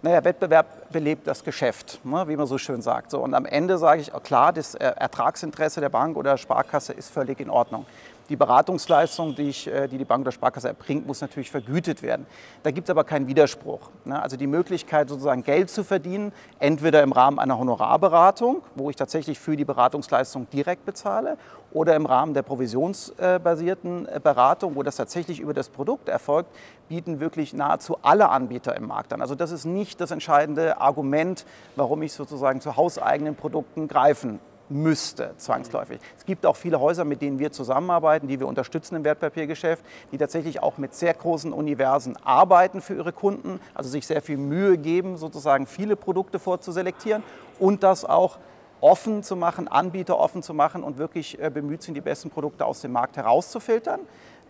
Naja, 0.03 0.23
Wettbewerb 0.23 0.91
belebt 0.91 1.27
das 1.27 1.43
Geschäft, 1.43 1.99
ne, 2.03 2.27
wie 2.27 2.35
man 2.35 2.47
so 2.47 2.57
schön 2.57 2.81
sagt. 2.81 3.11
So, 3.11 3.19
und 3.19 3.35
am 3.35 3.45
Ende 3.45 3.77
sage 3.77 4.01
ich, 4.01 4.11
klar, 4.23 4.51
das 4.51 4.73
äh, 4.73 4.83
Ertragsinteresse 4.83 5.79
der 5.79 5.89
Bank 5.89 6.17
oder 6.17 6.31
der 6.31 6.37
Sparkasse 6.37 6.93
ist 6.93 7.11
völlig 7.11 7.39
in 7.39 7.51
Ordnung. 7.51 7.85
Die 8.31 8.37
Beratungsleistung, 8.37 9.35
die, 9.35 9.49
ich, 9.49 9.67
äh, 9.67 9.89
die 9.89 9.97
die 9.97 10.05
Bank 10.05 10.21
oder 10.21 10.31
Sparkasse 10.31 10.69
erbringt, 10.69 11.05
muss 11.05 11.19
natürlich 11.19 11.51
vergütet 11.51 12.01
werden. 12.01 12.25
Da 12.63 12.71
gibt 12.71 12.87
es 12.87 12.89
aber 12.89 13.03
keinen 13.03 13.27
Widerspruch. 13.27 13.89
Ne? 14.05 14.21
Also 14.21 14.37
die 14.37 14.47
Möglichkeit, 14.47 15.09
sozusagen 15.09 15.43
Geld 15.43 15.69
zu 15.69 15.83
verdienen, 15.83 16.31
entweder 16.57 17.03
im 17.03 17.11
Rahmen 17.11 17.39
einer 17.39 17.59
Honorarberatung, 17.59 18.63
wo 18.75 18.89
ich 18.89 18.95
tatsächlich 18.95 19.37
für 19.37 19.57
die 19.57 19.65
Beratungsleistung 19.65 20.49
direkt 20.49 20.85
bezahle, 20.85 21.37
oder 21.73 21.93
im 21.97 22.05
Rahmen 22.05 22.33
der 22.33 22.43
provisionsbasierten 22.43 24.07
äh, 24.07 24.21
Beratung, 24.23 24.77
wo 24.77 24.83
das 24.83 24.95
tatsächlich 24.95 25.41
über 25.41 25.53
das 25.53 25.67
Produkt 25.67 26.07
erfolgt, 26.07 26.49
bieten 26.87 27.19
wirklich 27.19 27.53
nahezu 27.53 27.97
alle 28.01 28.29
Anbieter 28.29 28.77
im 28.77 28.87
Markt 28.87 29.11
an. 29.11 29.21
Also 29.21 29.35
das 29.35 29.51
ist 29.51 29.65
nicht 29.65 29.99
das 29.99 30.11
entscheidende 30.11 30.79
Argument, 30.79 31.45
warum 31.75 32.01
ich 32.01 32.13
sozusagen 32.13 32.61
zu 32.61 32.77
hauseigenen 32.77 33.35
Produkten 33.35 33.89
greifen 33.89 34.39
müsste, 34.71 35.33
zwangsläufig. 35.37 35.99
Es 36.17 36.25
gibt 36.25 36.45
auch 36.45 36.55
viele 36.55 36.79
Häuser, 36.79 37.05
mit 37.05 37.21
denen 37.21 37.39
wir 37.39 37.51
zusammenarbeiten, 37.51 38.27
die 38.27 38.39
wir 38.39 38.47
unterstützen 38.47 38.95
im 38.95 39.03
Wertpapiergeschäft, 39.03 39.83
die 40.11 40.17
tatsächlich 40.17 40.63
auch 40.63 40.77
mit 40.77 40.93
sehr 40.93 41.13
großen 41.13 41.53
Universen 41.53 42.17
arbeiten 42.23 42.81
für 42.81 42.95
ihre 42.95 43.13
Kunden, 43.13 43.59
also 43.73 43.89
sich 43.89 44.07
sehr 44.07 44.21
viel 44.21 44.37
Mühe 44.37 44.77
geben, 44.77 45.17
sozusagen 45.17 45.67
viele 45.67 45.95
Produkte 45.95 46.39
vorzuselektieren 46.39 47.23
und 47.59 47.83
das 47.83 48.05
auch 48.05 48.39
offen 48.79 49.21
zu 49.23 49.35
machen, 49.35 49.67
Anbieter 49.67 50.17
offen 50.17 50.41
zu 50.41 50.53
machen 50.53 50.83
und 50.83 50.97
wirklich 50.97 51.39
äh, 51.39 51.49
bemüht 51.49 51.83
sind, 51.83 51.93
die 51.93 52.01
besten 52.01 52.29
Produkte 52.29 52.65
aus 52.65 52.81
dem 52.81 52.91
Markt 52.91 53.17
herauszufiltern. 53.17 53.99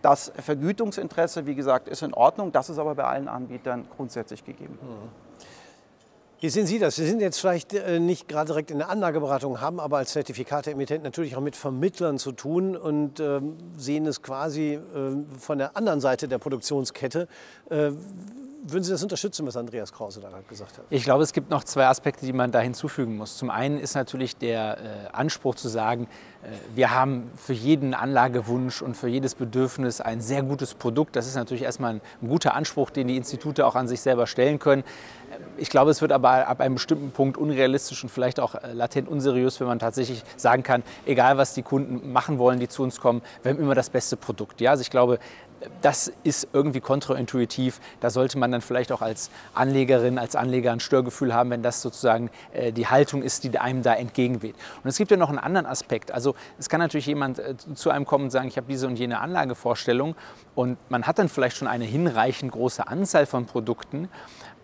Das 0.00 0.32
Vergütungsinteresse, 0.36 1.46
wie 1.46 1.54
gesagt, 1.54 1.88
ist 1.88 2.02
in 2.02 2.12
Ordnung. 2.14 2.50
Das 2.50 2.68
ist 2.70 2.78
aber 2.78 2.94
bei 2.96 3.04
allen 3.04 3.28
Anbietern 3.28 3.86
grundsätzlich 3.96 4.44
gegeben. 4.44 4.78
Mhm. 4.82 5.31
Wie 6.42 6.48
sehen 6.48 6.66
Sie 6.66 6.80
das? 6.80 6.96
Sie 6.96 7.06
sind 7.06 7.20
jetzt 7.20 7.38
vielleicht 7.38 7.72
äh, 7.72 8.00
nicht 8.00 8.26
gerade 8.26 8.48
direkt 8.48 8.72
in 8.72 8.78
der 8.78 8.88
Anlageberatung, 8.88 9.60
haben 9.60 9.78
aber 9.78 9.98
als 9.98 10.10
Zertifikateemittent 10.10 11.04
natürlich 11.04 11.36
auch 11.36 11.40
mit 11.40 11.54
Vermittlern 11.54 12.18
zu 12.18 12.32
tun 12.32 12.76
und 12.76 13.20
ähm, 13.20 13.58
sehen 13.76 14.06
es 14.06 14.22
quasi 14.22 14.72
äh, 14.72 14.80
von 15.38 15.58
der 15.58 15.76
anderen 15.76 16.00
Seite 16.00 16.26
der 16.26 16.38
Produktionskette. 16.38 17.28
Äh, 17.70 17.92
würden 18.64 18.84
Sie 18.84 18.92
das 18.92 19.02
unterstützen, 19.02 19.46
was 19.46 19.56
Andreas 19.56 19.92
Krause 19.92 20.20
da 20.20 20.28
gerade 20.28 20.44
gesagt 20.44 20.78
hat? 20.78 20.84
Ich 20.88 21.04
glaube, 21.04 21.22
es 21.22 21.32
gibt 21.32 21.50
noch 21.50 21.64
zwei 21.64 21.86
Aspekte, 21.86 22.24
die 22.24 22.32
man 22.32 22.52
da 22.52 22.60
hinzufügen 22.60 23.16
muss. 23.16 23.36
Zum 23.36 23.50
einen 23.50 23.78
ist 23.78 23.94
natürlich 23.94 24.36
der 24.36 24.78
äh, 24.78 24.82
Anspruch 25.12 25.56
zu 25.56 25.68
sagen, 25.68 26.06
äh, 26.42 26.48
wir 26.74 26.92
haben 26.92 27.30
für 27.36 27.52
jeden 27.52 27.92
Anlagewunsch 27.92 28.80
und 28.80 28.96
für 28.96 29.08
jedes 29.08 29.34
Bedürfnis 29.34 30.00
ein 30.00 30.20
sehr 30.20 30.42
gutes 30.42 30.74
Produkt. 30.74 31.16
Das 31.16 31.26
ist 31.26 31.34
natürlich 31.34 31.64
erstmal 31.64 31.94
ein, 31.94 32.00
ein 32.22 32.28
guter 32.28 32.54
Anspruch, 32.54 32.90
den 32.90 33.08
die 33.08 33.16
Institute 33.16 33.66
auch 33.66 33.74
an 33.74 33.88
sich 33.88 34.00
selber 34.00 34.26
stellen 34.26 34.58
können. 34.58 34.84
Ich 35.56 35.70
glaube, 35.70 35.90
es 35.90 36.00
wird 36.00 36.12
aber 36.12 36.46
ab 36.46 36.60
einem 36.60 36.74
bestimmten 36.74 37.10
Punkt 37.10 37.36
unrealistisch 37.38 38.02
und 38.04 38.10
vielleicht 38.10 38.38
auch 38.38 38.54
äh, 38.54 38.72
latent 38.72 39.08
unseriös, 39.08 39.58
wenn 39.60 39.66
man 39.66 39.80
tatsächlich 39.80 40.22
sagen 40.36 40.62
kann, 40.62 40.84
egal 41.04 41.36
was 41.36 41.54
die 41.54 41.62
Kunden 41.62 42.12
machen 42.12 42.38
wollen, 42.38 42.60
die 42.60 42.68
zu 42.68 42.82
uns 42.82 43.00
kommen, 43.00 43.22
wir 43.42 43.52
haben 43.52 43.60
immer 43.60 43.74
das 43.74 43.90
beste 43.90 44.16
Produkt. 44.16 44.60
Ja, 44.60 44.70
also 44.70 44.82
ich 44.82 44.90
glaube, 44.90 45.18
das 45.80 46.12
ist 46.24 46.48
irgendwie 46.52 46.80
kontraintuitiv. 46.80 47.80
Da 48.00 48.10
sollte 48.10 48.38
man 48.38 48.50
dann 48.52 48.60
vielleicht 48.60 48.92
auch 48.92 49.02
als 49.02 49.30
Anlegerin, 49.54 50.18
als 50.18 50.36
Anleger 50.36 50.72
ein 50.72 50.80
Störgefühl 50.80 51.34
haben, 51.34 51.50
wenn 51.50 51.62
das 51.62 51.82
sozusagen 51.82 52.30
äh, 52.52 52.72
die 52.72 52.86
Haltung 52.86 53.22
ist, 53.22 53.44
die 53.44 53.58
einem 53.58 53.82
da 53.82 53.94
entgegenweht. 53.94 54.54
Und 54.82 54.88
es 54.88 54.96
gibt 54.96 55.10
ja 55.10 55.16
noch 55.16 55.28
einen 55.28 55.38
anderen 55.38 55.66
Aspekt. 55.66 56.12
Also 56.12 56.34
es 56.58 56.68
kann 56.68 56.80
natürlich 56.80 57.06
jemand 57.06 57.38
äh, 57.38 57.54
zu 57.74 57.90
einem 57.90 58.06
kommen 58.06 58.24
und 58.24 58.30
sagen, 58.30 58.48
ich 58.48 58.56
habe 58.56 58.66
diese 58.68 58.86
und 58.86 58.98
jene 58.98 59.20
Anlagevorstellung 59.20 60.14
und 60.54 60.78
man 60.90 61.06
hat 61.06 61.18
dann 61.18 61.28
vielleicht 61.28 61.56
schon 61.56 61.68
eine 61.68 61.84
hinreichend 61.84 62.52
große 62.52 62.86
Anzahl 62.86 63.26
von 63.26 63.46
Produkten. 63.46 64.08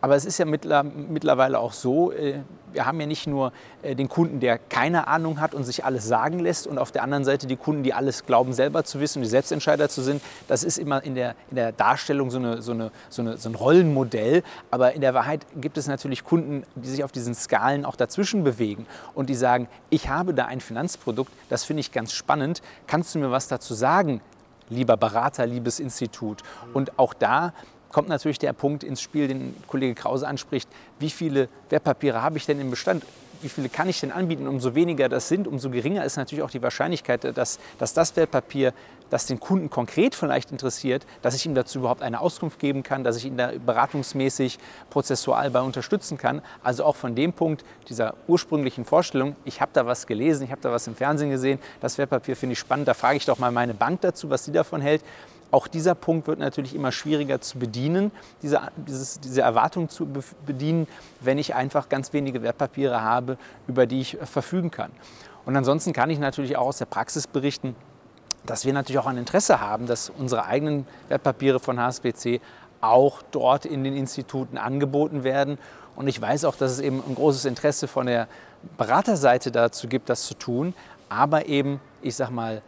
Aber 0.01 0.15
es 0.15 0.25
ist 0.25 0.39
ja 0.39 0.45
mittlerweile 0.45 1.59
auch 1.59 1.73
so, 1.73 2.13
äh, 2.13 2.41
wir 2.73 2.87
haben 2.87 3.01
ja 3.01 3.07
nicht 3.07 3.27
nur 3.27 3.53
äh, 3.83 3.95
den 3.97 4.09
Kunden, 4.09 4.41
der 4.41 4.59
keine 4.59 5.09
Ahnung 5.09 5.41
hat 5.41 5.55
und 5.55 5.65
sich 5.65 5.85
alles 5.85 6.07
sagen 6.07 6.39
lässt 6.39 6.67
und 6.67 6.79
auf 6.79 6.93
der 6.93 7.03
anderen 7.03 7.25
Seite 7.25 7.47
die 7.47 7.57
Kunden, 7.57 7.83
die 7.83 7.93
alles 7.93 8.25
glauben 8.25 8.53
selber 8.53 8.85
zu 8.85 9.01
wissen 9.01 9.19
und 9.19 9.23
die 9.25 9.31
Selbstentscheider 9.31 9.89
zu 9.89 10.03
sind. 10.03 10.23
Das 10.47 10.63
ist 10.63 10.79
immer 10.79 11.03
in 11.03 11.15
der, 11.15 11.35
in 11.51 11.57
der 11.57 11.73
Darstellung 11.73 12.31
so, 12.31 12.39
eine, 12.39 12.63
so, 12.63 12.73
eine, 12.73 12.93
so, 13.09 13.23
eine, 13.23 13.39
so 13.39 13.49
ein 13.49 13.55
Rollenmodell. 13.55 14.43
Aber 14.71 14.93
in 14.93 15.01
der 15.01 15.15
Wahrheit 15.15 15.45
gibt 15.61 15.79
es 15.79 15.89
natürlich 15.89 16.25
Kunden, 16.25 16.65
die 16.77 16.89
sich 16.89 17.03
auf 17.03 17.11
diesen 17.11 17.35
Skalen 17.35 17.85
auch 17.85 17.97
dazwischen 17.97 18.45
bewegen 18.45 18.87
und 19.15 19.29
die 19.29 19.35
sagen, 19.35 19.69
ich 19.91 20.09
habe 20.09 20.35
da 20.35 20.47
ein 20.47 20.61
Finanzprodukt, 20.61 21.33
das 21.49 21.65
finde 21.65 21.81
ich 21.81 21.91
ganz 21.91 22.13
spannend. 22.13 22.63
Kannst 22.87 23.15
du 23.15 23.19
mir 23.19 23.31
was 23.31 23.49
dazu 23.49 23.75
sagen, 23.75 24.21
lieber 24.69 24.97
Berater, 24.97 25.47
liebes 25.47 25.81
Institut? 25.81 26.43
Und 26.73 26.99
auch 26.99 27.15
da 27.15 27.53
kommt 27.93 28.09
natürlich 28.09 28.39
der 28.39 28.53
Punkt 28.53 28.85
ins 28.85 29.01
Spiel, 29.01 29.29
den 29.29 29.55
Kollege 29.67 29.95
Krause 29.95 30.27
anspricht. 30.27 30.69
Wie 30.99 31.11
viele 31.11 31.49
Wertpapiere 31.71 32.23
habe 32.23 32.39
ich 32.39 32.47
denn 32.47 32.61
im 32.61 32.71
Bestand? 32.71 33.05
Wie 33.41 33.49
viele 33.49 33.69
kann 33.69 33.89
ich 33.89 34.01
denn 34.01 34.11
anbieten? 34.11 34.49
Umso 34.49 34.75
weniger 34.75 35.09
das 35.09 35.29
sind, 35.29 35.47
umso 35.47 35.71
geringer 35.71 36.05
ist 36.05 36.17
natürlich 36.17 36.43
auch 36.43 36.51
die 36.51 36.61
Wahrscheinlichkeit, 36.61 37.37
dass, 37.37 37.61
dass 37.79 37.95
das 37.95 38.17
Wertpapier, 38.17 38.73
das 39.11 39.27
den 39.27 39.39
Kunden 39.39 39.71
konkret 39.71 40.17
vielleicht 40.17 40.51
interessiert, 40.51 41.07
dass 41.23 41.35
ich 41.35 41.47
ihm 41.47 41.55
dazu 41.55 41.79
überhaupt 41.79 42.03
eine 42.03 42.21
Auskunft 42.21 42.59
geben 42.59 42.83
kann, 42.83 43.05
dass 43.05 43.17
ich 43.17 43.25
ihn 43.25 43.37
da 43.37 43.53
beratungsmäßig, 43.65 44.59
prozessual 44.91 45.51
bei 45.51 45.61
unterstützen 45.61 46.19
kann. 46.19 46.43
Also 46.65 46.85
auch 46.85 46.97
von 46.97 47.15
dem 47.15 47.33
Punkt 47.33 47.65
dieser 47.89 48.15
ursprünglichen 48.27 48.85
Vorstellung, 48.85 49.37
ich 49.45 49.61
habe 49.61 49.71
da 49.73 49.87
was 49.87 50.09
gelesen, 50.09 50.45
ich 50.45 50.51
habe 50.51 50.61
da 50.61 50.73
was 50.73 50.89
im 50.89 50.97
Fernsehen 50.97 51.31
gesehen, 51.31 51.61
das 51.81 51.97
Wertpapier 51.97 52.35
finde 52.35 52.55
ich 52.55 52.59
spannend, 52.59 52.89
da 52.89 52.95
frage 52.95 53.19
ich 53.19 53.25
doch 53.25 53.39
mal 53.39 53.53
meine 53.53 53.73
Bank 53.73 54.01
dazu, 54.01 54.31
was 54.31 54.45
sie 54.45 54.53
davon 54.53 54.81
hält 54.81 55.03
auch 55.51 55.67
dieser 55.67 55.95
Punkt 55.95 56.27
wird 56.27 56.39
natürlich 56.39 56.75
immer 56.75 56.93
schwieriger 56.93 57.41
zu 57.41 57.59
bedienen, 57.59 58.13
diese, 58.43 58.61
dieses, 58.77 59.21
diese 59.21 59.41
Erwartung 59.41 59.89
zu 59.89 60.07
bedienen, 60.45 60.87
wenn 61.21 61.39
ich 61.39 61.55
einfach 61.55 61.89
ganz 61.89 62.13
wenige 62.13 62.43
Wertpapiere 62.43 63.03
habe, 63.03 63.39
über 63.67 63.87
die 63.87 64.01
ich 64.01 64.19
verfügen 64.25 64.71
kann. 64.71 64.91
Und 65.47 65.57
ansonsten 65.57 65.93
kann 65.93 66.11
ich 66.11 66.19
natürlich 66.19 66.57
auch 66.57 66.67
aus 66.67 66.79
der 66.79 66.85
Praxis 66.85 67.27
berichten, 67.27 67.75
dass 68.45 68.65
wir 68.67 68.73
natürlich 68.73 68.99
auch 68.99 69.07
ein 69.07 69.17
Interesse 69.17 69.61
haben, 69.61 69.87
dass 69.87 70.11
unsere 70.11 70.45
eigenen 70.45 70.87
Wertpapiere 71.09 71.61
von 71.61 71.81
HSBC 71.81 72.41
auch 72.81 73.23
dort 73.31 73.65
in 73.65 73.85
den 73.85 73.97
Instituten 73.97 74.59
angeboten 74.59 75.25
werden. 75.25 75.59
Und 75.97 76.09
ich 76.09 76.21
weiß 76.21 76.45
auch, 76.45 76.55
dass 76.55 76.73
es 76.73 76.81
eben 76.81 77.03
ein 77.07 77.15
großes 77.15 77.45
Interesse 77.45 77.89
von 77.89 78.07
der 78.07 78.29
Beraterseite 78.77 79.51
dazu 79.51 79.89
gibt, 79.89 80.09
das 80.11 80.25
zu 80.25 80.35
tun. 80.35 80.75
Aber 81.09 81.47
eben, 81.47 81.81
ich 82.03 82.15
sag 82.15 82.31
mal, 82.31 82.63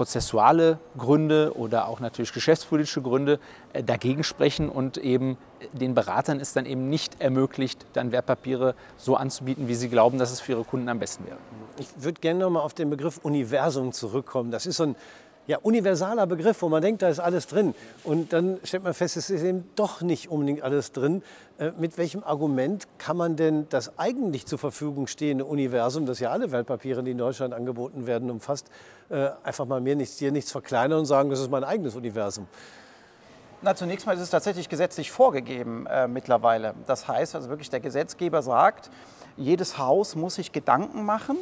prozessuale 0.00 0.78
Gründe 0.96 1.52
oder 1.54 1.86
auch 1.86 2.00
natürlich 2.00 2.32
geschäftspolitische 2.32 3.02
Gründe 3.02 3.38
äh, 3.74 3.82
dagegen 3.82 4.24
sprechen 4.24 4.70
und 4.70 4.96
eben 4.96 5.36
den 5.74 5.94
Beratern 5.94 6.40
ist 6.40 6.56
dann 6.56 6.64
eben 6.64 6.88
nicht 6.88 7.20
ermöglicht, 7.20 7.84
dann 7.92 8.10
Wertpapiere 8.10 8.74
so 8.96 9.14
anzubieten, 9.16 9.68
wie 9.68 9.74
sie 9.74 9.90
glauben, 9.90 10.18
dass 10.18 10.32
es 10.32 10.40
für 10.40 10.52
ihre 10.52 10.64
Kunden 10.64 10.88
am 10.88 11.00
besten 11.00 11.26
wäre. 11.26 11.36
Ich 11.78 11.88
würde 11.96 12.18
gerne 12.18 12.40
noch 12.40 12.48
mal 12.48 12.60
auf 12.60 12.72
den 12.72 12.88
Begriff 12.88 13.18
Universum 13.22 13.92
zurückkommen. 13.92 14.50
Das 14.50 14.64
ist 14.64 14.78
so 14.78 14.84
ein 14.84 14.96
ja, 15.46 15.58
universaler 15.58 16.26
Begriff, 16.26 16.62
wo 16.62 16.68
man 16.68 16.82
denkt, 16.82 17.02
da 17.02 17.08
ist 17.08 17.18
alles 17.18 17.46
drin. 17.46 17.74
Und 18.04 18.32
dann 18.32 18.60
stellt 18.62 18.84
man 18.84 18.94
fest, 18.94 19.16
es 19.16 19.30
ist 19.30 19.42
eben 19.42 19.68
doch 19.74 20.00
nicht 20.00 20.30
unbedingt 20.30 20.62
alles 20.62 20.92
drin. 20.92 21.22
Äh, 21.58 21.72
mit 21.78 21.98
welchem 21.98 22.22
Argument 22.22 22.86
kann 22.98 23.16
man 23.16 23.36
denn 23.36 23.66
das 23.68 23.98
eigentlich 23.98 24.46
zur 24.46 24.58
Verfügung 24.58 25.06
stehende 25.06 25.44
Universum, 25.44 26.06
das 26.06 26.20
ja 26.20 26.30
alle 26.30 26.52
Wertpapiere, 26.52 27.02
die 27.02 27.12
in 27.12 27.18
Deutschland 27.18 27.52
angeboten 27.52 28.06
werden, 28.06 28.30
umfasst, 28.30 28.70
äh, 29.08 29.30
einfach 29.42 29.66
mal 29.66 29.80
mir 29.80 29.96
nichts, 29.96 30.16
dir 30.18 30.30
nichts 30.30 30.52
verkleinern 30.52 31.00
und 31.00 31.06
sagen, 31.06 31.30
das 31.30 31.40
ist 31.40 31.50
mein 31.50 31.64
eigenes 31.64 31.96
Universum? 31.96 32.46
Na, 33.62 33.74
zunächst 33.74 34.06
mal 34.06 34.14
ist 34.14 34.22
es 34.22 34.30
tatsächlich 34.30 34.68
gesetzlich 34.70 35.10
vorgegeben 35.10 35.86
äh, 35.86 36.08
mittlerweile. 36.08 36.74
Das 36.86 37.08
heißt 37.08 37.34
also 37.34 37.50
wirklich, 37.50 37.68
der 37.68 37.80
Gesetzgeber 37.80 38.40
sagt, 38.40 38.90
jedes 39.36 39.76
Haus 39.76 40.16
muss 40.16 40.36
sich 40.36 40.52
Gedanken 40.52 41.04
machen, 41.04 41.36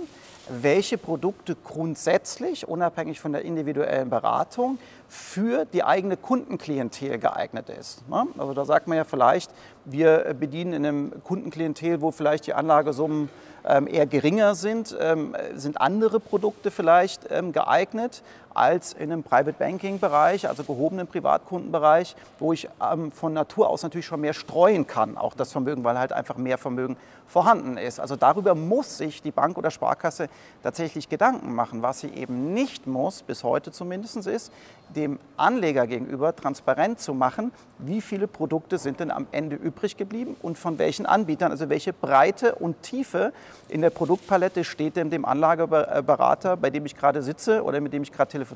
welche 0.48 0.98
Produkte 0.98 1.56
grundsätzlich, 1.64 2.66
unabhängig 2.68 3.20
von 3.20 3.32
der 3.32 3.42
individuellen 3.42 4.10
Beratung, 4.10 4.78
für 5.08 5.64
die 5.64 5.84
eigene 5.84 6.16
Kundenklientel 6.16 7.18
geeignet 7.18 7.70
ist. 7.70 8.08
Ne? 8.08 8.26
Also 8.36 8.52
da 8.54 8.64
sagt 8.64 8.88
man 8.88 8.96
ja 8.96 9.04
vielleicht, 9.04 9.50
wir 9.84 10.34
bedienen 10.38 10.72
in 10.72 10.86
einem 10.86 11.24
Kundenklientel, 11.24 12.00
wo 12.00 12.10
vielleicht 12.10 12.46
die 12.46 12.54
Anlagesummen 12.54 13.30
ähm, 13.66 13.86
eher 13.86 14.06
geringer 14.06 14.54
sind, 14.54 14.96
ähm, 15.00 15.34
sind 15.54 15.80
andere 15.80 16.20
Produkte 16.20 16.70
vielleicht 16.70 17.30
ähm, 17.30 17.52
geeignet 17.52 18.22
als 18.58 18.92
in 18.92 19.12
einem 19.12 19.22
Private 19.22 19.52
Banking 19.52 20.00
Bereich, 20.00 20.48
also 20.48 20.64
gehobenen 20.64 21.06
Privatkundenbereich, 21.06 22.16
wo 22.40 22.52
ich 22.52 22.68
von 23.12 23.32
Natur 23.32 23.68
aus 23.68 23.84
natürlich 23.84 24.06
schon 24.06 24.20
mehr 24.20 24.34
streuen 24.34 24.86
kann, 24.86 25.16
auch 25.16 25.34
das 25.34 25.52
Vermögen, 25.52 25.84
weil 25.84 25.98
halt 25.98 26.12
einfach 26.12 26.36
mehr 26.36 26.58
Vermögen 26.58 26.96
vorhanden 27.28 27.76
ist. 27.76 28.00
Also 28.00 28.16
darüber 28.16 28.54
muss 28.54 28.98
sich 28.98 29.22
die 29.22 29.30
Bank 29.30 29.58
oder 29.58 29.70
Sparkasse 29.70 30.28
tatsächlich 30.62 31.08
Gedanken 31.08 31.54
machen. 31.54 31.82
Was 31.82 32.00
sie 32.00 32.08
eben 32.08 32.52
nicht 32.54 32.86
muss, 32.86 33.22
bis 33.22 33.44
heute 33.44 33.70
zumindest, 33.70 34.26
ist, 34.26 34.50
dem 34.96 35.18
Anleger 35.36 35.86
gegenüber 35.86 36.34
transparent 36.34 36.98
zu 36.98 37.12
machen, 37.12 37.52
wie 37.78 38.00
viele 38.00 38.26
Produkte 38.26 38.78
sind 38.78 39.00
denn 39.00 39.10
am 39.10 39.26
Ende 39.32 39.56
übrig 39.56 39.98
geblieben 39.98 40.34
und 40.40 40.56
von 40.56 40.78
welchen 40.78 41.04
Anbietern, 41.04 41.50
also 41.52 41.68
welche 41.68 41.92
Breite 41.92 42.54
und 42.54 42.82
Tiefe 42.82 43.32
in 43.68 43.82
der 43.82 43.90
Produktpalette 43.90 44.64
steht 44.64 44.96
denn 44.96 45.10
dem 45.10 45.26
Anlageberater, 45.26 46.56
bei 46.56 46.70
dem 46.70 46.86
ich 46.86 46.96
gerade 46.96 47.22
sitze 47.22 47.62
oder 47.62 47.82
mit 47.82 47.92
dem 47.92 48.02
ich 48.02 48.12
gerade 48.12 48.30
telefoniere, 48.30 48.47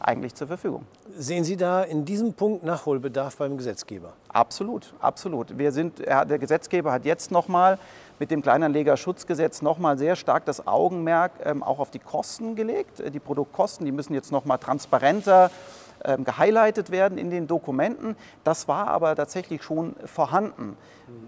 eigentlich 0.00 0.34
zur 0.34 0.46
Verfügung. 0.46 0.84
Sehen 1.16 1.44
Sie 1.44 1.56
da 1.56 1.82
in 1.82 2.04
diesem 2.04 2.34
Punkt 2.34 2.64
Nachholbedarf 2.64 3.36
beim 3.36 3.56
Gesetzgeber? 3.56 4.12
Absolut, 4.28 4.94
absolut. 5.00 5.58
Wir 5.58 5.72
sind, 5.72 5.98
der 5.98 6.38
Gesetzgeber 6.38 6.92
hat 6.92 7.04
jetzt 7.04 7.30
nochmal 7.30 7.78
mit 8.18 8.30
dem 8.30 8.42
Kleinanlegerschutzgesetz 8.42 9.62
nochmal 9.62 9.98
sehr 9.98 10.16
stark 10.16 10.44
das 10.44 10.66
Augenmerk 10.66 11.32
ähm, 11.44 11.62
auch 11.62 11.78
auf 11.78 11.90
die 11.90 11.98
Kosten 11.98 12.56
gelegt. 12.56 13.00
Äh, 13.00 13.10
die 13.10 13.20
Produktkosten, 13.20 13.86
die 13.86 13.92
müssen 13.92 14.14
jetzt 14.14 14.32
nochmal 14.32 14.58
transparenter 14.58 15.50
ähm, 16.04 16.24
gehighlightet 16.24 16.90
werden 16.90 17.18
in 17.18 17.30
den 17.30 17.46
Dokumenten. 17.46 18.16
Das 18.44 18.68
war 18.68 18.88
aber 18.88 19.16
tatsächlich 19.16 19.62
schon 19.62 19.96
vorhanden. 20.04 20.76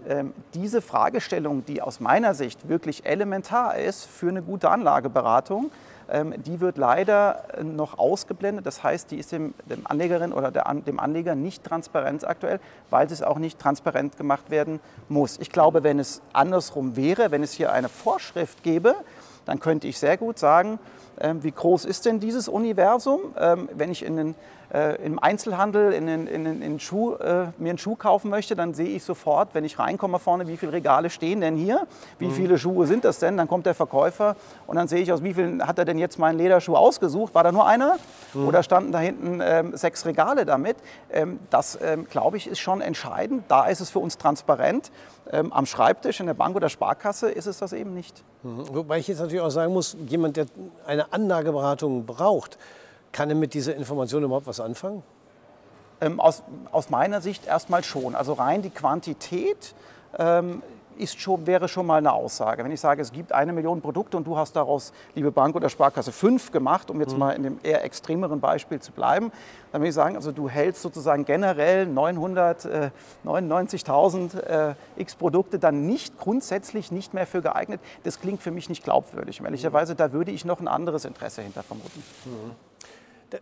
Ähm, 0.07 0.33
diese 0.53 0.81
Fragestellung, 0.81 1.65
die 1.65 1.81
aus 1.81 1.99
meiner 1.99 2.33
Sicht 2.33 2.69
wirklich 2.69 3.05
elementar 3.05 3.77
ist 3.77 4.05
für 4.05 4.29
eine 4.29 4.41
gute 4.41 4.69
Anlageberatung, 4.69 5.71
die 6.45 6.59
wird 6.59 6.77
leider 6.77 7.43
äh, 7.57 7.63
noch 7.63 7.97
ausgeblendet. 7.97 8.65
Das 8.65 8.83
heißt, 8.83 9.11
die 9.11 9.17
ist 9.17 9.31
dem, 9.31 9.53
dem 9.69 9.87
Anlegerin 9.87 10.33
oder 10.33 10.51
der, 10.51 10.65
dem 10.73 10.99
Anleger 10.99 11.35
nicht 11.35 11.63
transparent 11.63 12.27
aktuell, 12.27 12.59
weil 12.89 13.07
es 13.07 13.23
auch 13.23 13.37
nicht 13.37 13.59
transparent 13.59 14.17
gemacht 14.17 14.49
werden 14.49 14.79
muss. 15.09 15.39
Ich 15.39 15.51
glaube, 15.51 15.83
wenn 15.83 15.99
es 15.99 16.21
andersrum 16.33 16.95
wäre, 16.95 17.31
wenn 17.31 17.43
es 17.43 17.53
hier 17.53 17.71
eine 17.71 17.89
Vorschrift 17.89 18.63
gäbe, 18.63 18.95
dann 19.45 19.59
könnte 19.59 19.87
ich 19.87 19.97
sehr 19.97 20.17
gut 20.17 20.39
sagen, 20.39 20.79
ähm, 21.19 21.43
wie 21.43 21.51
groß 21.51 21.85
ist 21.85 22.05
denn 22.05 22.19
dieses 22.19 22.47
Universum, 22.47 23.19
ähm, 23.37 23.69
wenn 23.73 23.91
ich 23.91 24.03
in 24.03 24.17
den 24.17 24.35
äh, 24.73 24.95
im 25.03 25.19
Einzelhandel 25.19 25.91
in, 25.91 26.07
in, 26.07 26.27
in, 26.27 26.61
in 26.61 26.79
Schuh, 26.79 27.15
äh, 27.15 27.47
mir 27.57 27.69
einen 27.69 27.77
Schuh 27.77 27.95
kaufen 27.95 28.29
möchte, 28.29 28.55
dann 28.55 28.73
sehe 28.73 28.87
ich 28.87 29.03
sofort, 29.03 29.49
wenn 29.53 29.65
ich 29.65 29.79
reinkomme 29.79 30.19
vorne, 30.19 30.47
wie 30.47 30.57
viele 30.57 30.71
Regale 30.71 31.09
stehen 31.09 31.41
denn 31.41 31.55
hier, 31.55 31.87
wie 32.19 32.27
mhm. 32.27 32.31
viele 32.31 32.57
Schuhe 32.57 32.87
sind 32.87 33.03
das 33.03 33.19
denn, 33.19 33.37
dann 33.37 33.47
kommt 33.47 33.65
der 33.65 33.73
Verkäufer 33.73 34.35
und 34.67 34.77
dann 34.77 34.87
sehe 34.87 35.01
ich, 35.01 35.11
aus 35.11 35.23
wie 35.23 35.33
vielen 35.33 35.67
hat 35.67 35.77
er 35.77 35.85
denn 35.85 35.97
jetzt 35.97 36.19
meinen 36.19 36.37
Lederschuh 36.37 36.75
ausgesucht, 36.75 37.35
war 37.35 37.43
da 37.43 37.51
nur 37.51 37.67
einer 37.67 37.97
mhm. 38.33 38.47
oder 38.47 38.63
standen 38.63 38.91
da 38.91 38.99
hinten 38.99 39.41
ähm, 39.43 39.75
sechs 39.75 40.05
Regale 40.05 40.45
damit. 40.45 40.77
Ähm, 41.11 41.39
das, 41.49 41.77
ähm, 41.81 42.07
glaube 42.09 42.37
ich, 42.37 42.47
ist 42.47 42.59
schon 42.59 42.81
entscheidend. 42.81 43.43
Da 43.49 43.65
ist 43.65 43.81
es 43.81 43.89
für 43.89 43.99
uns 43.99 44.17
transparent. 44.17 44.91
Ähm, 45.31 45.51
am 45.51 45.65
Schreibtisch 45.65 46.19
in 46.19 46.27
der 46.27 46.33
Bank 46.33 46.55
oder 46.55 46.69
Sparkasse 46.69 47.29
ist 47.29 47.45
es 47.45 47.59
das 47.59 47.73
eben 47.73 47.93
nicht. 47.93 48.23
Mhm. 48.43 48.75
Wobei 48.75 48.99
ich 48.99 49.07
jetzt 49.07 49.19
natürlich 49.19 49.41
auch 49.41 49.49
sagen 49.49 49.73
muss, 49.73 49.95
jemand, 50.07 50.37
der 50.37 50.45
eine 50.85 51.11
Anlageberatung 51.13 52.05
braucht, 52.05 52.57
kann 53.11 53.29
er 53.29 53.35
mit 53.35 53.53
dieser 53.53 53.75
Information 53.75 54.23
überhaupt 54.23 54.47
was 54.47 54.59
anfangen? 54.59 55.03
Ähm, 55.99 56.19
aus, 56.19 56.43
aus, 56.71 56.89
meiner 56.89 57.21
Sicht 57.21 57.45
erstmal 57.45 57.83
schon. 57.83 58.15
Also 58.15 58.33
rein 58.33 58.61
die 58.61 58.69
Quantität 58.69 59.75
ähm, 60.17 60.63
ist 60.97 61.19
schon, 61.19 61.47
wäre 61.47 61.67
schon 61.67 61.85
mal 61.85 61.97
eine 61.97 62.13
Aussage. 62.13 62.63
Wenn 62.63 62.71
ich 62.71 62.79
sage, 62.79 63.01
es 63.01 63.11
gibt 63.11 63.31
eine 63.31 63.53
Million 63.53 63.81
Produkte 63.81 64.17
und 64.17 64.25
du 64.25 64.37
hast 64.37 64.55
daraus, 64.55 64.93
liebe 65.15 65.31
Bank 65.31 65.55
oder 65.55 65.69
Sparkasse, 65.69 66.11
fünf 66.11 66.51
gemacht, 66.51 66.91
um 66.91 66.99
jetzt 66.99 67.13
mhm. 67.13 67.19
mal 67.19 67.31
in 67.31 67.43
dem 67.43 67.59
eher 67.63 67.83
extremeren 67.83 68.39
Beispiel 68.39 68.79
zu 68.79 68.91
bleiben, 68.91 69.31
dann 69.71 69.81
würde 69.81 69.89
ich 69.89 69.95
sagen, 69.95 70.15
also 70.15 70.31
du 70.31 70.49
hältst 70.49 70.81
sozusagen 70.81 71.25
generell 71.25 71.87
999.000 71.87 74.39
äh, 74.39 74.73
x 74.97 75.15
Produkte 75.15 75.59
dann 75.59 75.85
nicht 75.87 76.17
grundsätzlich 76.17 76.91
nicht 76.91 77.13
mehr 77.13 77.27
für 77.27 77.41
geeignet. 77.41 77.79
Das 78.03 78.19
klingt 78.19 78.41
für 78.41 78.51
mich 78.51 78.69
nicht 78.69 78.83
glaubwürdig. 78.83 79.39
Und 79.39 79.45
ehrlicherweise, 79.45 79.95
da 79.95 80.11
würde 80.13 80.31
ich 80.31 80.45
noch 80.45 80.59
ein 80.59 80.67
anderes 80.67 81.05
Interesse 81.05 81.41
hinter 81.41 81.63
vermuten. 81.63 82.03
Mhm. 82.25 82.70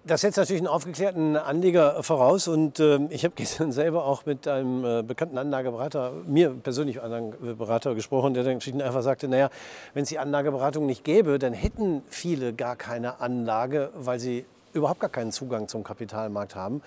Das 0.05 0.21
setzt 0.21 0.37
natürlich 0.37 0.61
einen 0.61 0.67
aufgeklärten 0.67 1.35
Anleger 1.35 2.03
voraus. 2.03 2.47
Und 2.47 2.79
äh, 2.79 2.99
ich 3.09 3.23
habe 3.23 3.33
gestern 3.37 3.71
selber 3.71 4.05
auch 4.05 4.25
mit 4.25 4.47
einem 4.47 4.85
äh, 4.85 5.03
bekannten 5.03 5.37
Anlageberater, 5.37 6.11
mir 6.27 6.51
persönlich 6.51 7.01
Anlageberater 7.01 7.95
gesprochen, 7.95 8.33
der 8.33 8.43
dann 8.43 8.59
einfach 8.81 9.01
sagte, 9.01 9.27
naja, 9.27 9.49
wenn 9.93 10.03
es 10.03 10.09
die 10.09 10.19
Anlageberatung 10.19 10.85
nicht 10.85 11.03
gäbe, 11.03 11.39
dann 11.39 11.53
hätten 11.53 12.03
viele 12.07 12.53
gar 12.53 12.75
keine 12.75 13.19
Anlage, 13.19 13.89
weil 13.95 14.19
sie 14.19 14.45
überhaupt 14.73 14.99
gar 14.99 15.09
keinen 15.09 15.31
Zugang 15.31 15.67
zum 15.67 15.83
Kapitalmarkt 15.83 16.55
haben. 16.55 16.81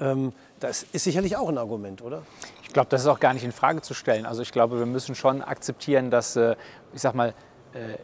Ähm, 0.00 0.32
das 0.60 0.84
ist 0.92 1.04
sicherlich 1.04 1.36
auch 1.36 1.48
ein 1.48 1.58
Argument, 1.58 2.02
oder? 2.02 2.22
Ich 2.62 2.72
glaube, 2.72 2.88
das 2.90 3.02
ist 3.02 3.08
auch 3.08 3.20
gar 3.20 3.34
nicht 3.34 3.44
in 3.44 3.52
Frage 3.52 3.82
zu 3.82 3.94
stellen. 3.94 4.26
Also 4.26 4.42
ich 4.42 4.52
glaube, 4.52 4.78
wir 4.78 4.86
müssen 4.86 5.14
schon 5.14 5.42
akzeptieren, 5.42 6.10
dass, 6.10 6.36
äh, 6.36 6.56
ich 6.92 7.00
sag 7.00 7.14
mal, 7.14 7.34
äh, 7.72 7.98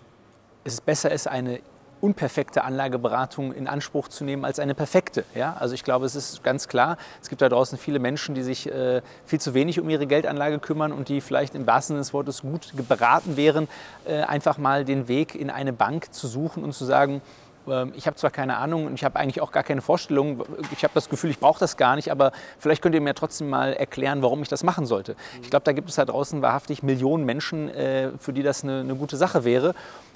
es 0.65 0.81
besser 0.81 1.11
ist, 1.11 1.27
eine 1.27 1.61
unperfekte 2.01 2.65
Anlageberatung 2.65 3.53
in 3.53 3.67
Anspruch 3.67 4.09
zu 4.09 4.25
nehmen 4.25 4.45
als 4.45 4.59
eine 4.59 4.75
perfekte. 4.75 5.25
Ja? 5.35 5.57
Also 5.59 5.75
ich 5.75 5.85
glaube, 5.85 6.07
es 6.07 6.15
ist 6.15 6.43
ganz 6.43 6.69
klar, 6.69 6.97
es 7.23 7.29
gibt 7.29 7.43
da 7.43 7.49
draußen 7.49 7.79
viele 7.79 7.99
Menschen, 7.99 8.35
die 8.35 8.43
sich 8.43 8.71
äh, 8.71 9.03
viel 9.25 9.41
zu 9.41 9.55
wenig 9.55 9.81
um 9.81 9.89
ihre 9.89 10.07
Geldanlage 10.07 10.59
kümmern 10.59 10.93
und 10.93 11.09
die 11.09 11.21
vielleicht 11.21 11.55
im 11.55 11.67
wahrsten 11.67 11.95
Sinne 11.95 12.01
des 12.01 12.13
Wortes 12.13 12.43
gut 12.43 12.73
beraten 12.89 13.37
wären, 13.37 13.69
äh, 14.07 14.23
einfach 14.23 14.59
mal 14.59 14.85
den 14.85 15.09
Weg 15.09 15.35
in 15.35 15.51
eine 15.51 15.73
Bank 15.73 16.13
zu 16.13 16.27
suchen 16.27 16.65
und 16.65 16.73
zu 16.73 16.85
sagen, 16.85 17.21
ähm, 17.69 17.93
ich 17.97 18.07
habe 18.07 18.17
zwar 18.17 18.31
keine 18.31 18.57
Ahnung 18.57 18.87
und 18.87 18.95
ich 18.95 19.05
habe 19.05 19.19
eigentlich 19.19 19.41
auch 19.41 19.53
gar 19.53 19.63
keine 19.63 19.83
Vorstellung, 19.83 20.43
ich 20.73 20.85
habe 20.85 20.95
das 20.95 21.09
Gefühl, 21.09 21.31
ich 21.31 21.39
brauche 21.39 21.61
das 21.61 21.77
gar 21.77 21.97
nicht, 21.97 22.11
aber 22.11 22.33
vielleicht 22.59 22.83
könnt 22.83 22.95
ihr 22.95 23.01
mir 23.01 23.15
trotzdem 23.15 23.51
mal 23.51 23.73
erklären, 23.73 24.23
warum 24.23 24.43
ich 24.43 24.49
das 24.49 24.63
machen 24.63 24.87
sollte. 24.87 25.17
Ich 25.43 25.51
glaube, 25.51 25.65
da 25.65 25.73
gibt 25.73 25.89
es 25.89 25.97
da 25.97 26.05
draußen 26.05 26.43
wahrhaftig 26.43 26.83
Millionen 26.83 27.25
Menschen, 27.25 27.69
äh, 27.69 28.11
für 28.19 28.33
die 28.33 28.43
das 28.43 28.65
eine, 28.65 28.81
eine 28.81 28.95
gute 28.95 29.17
Sache 29.17 29.45
wäre. 29.45 29.75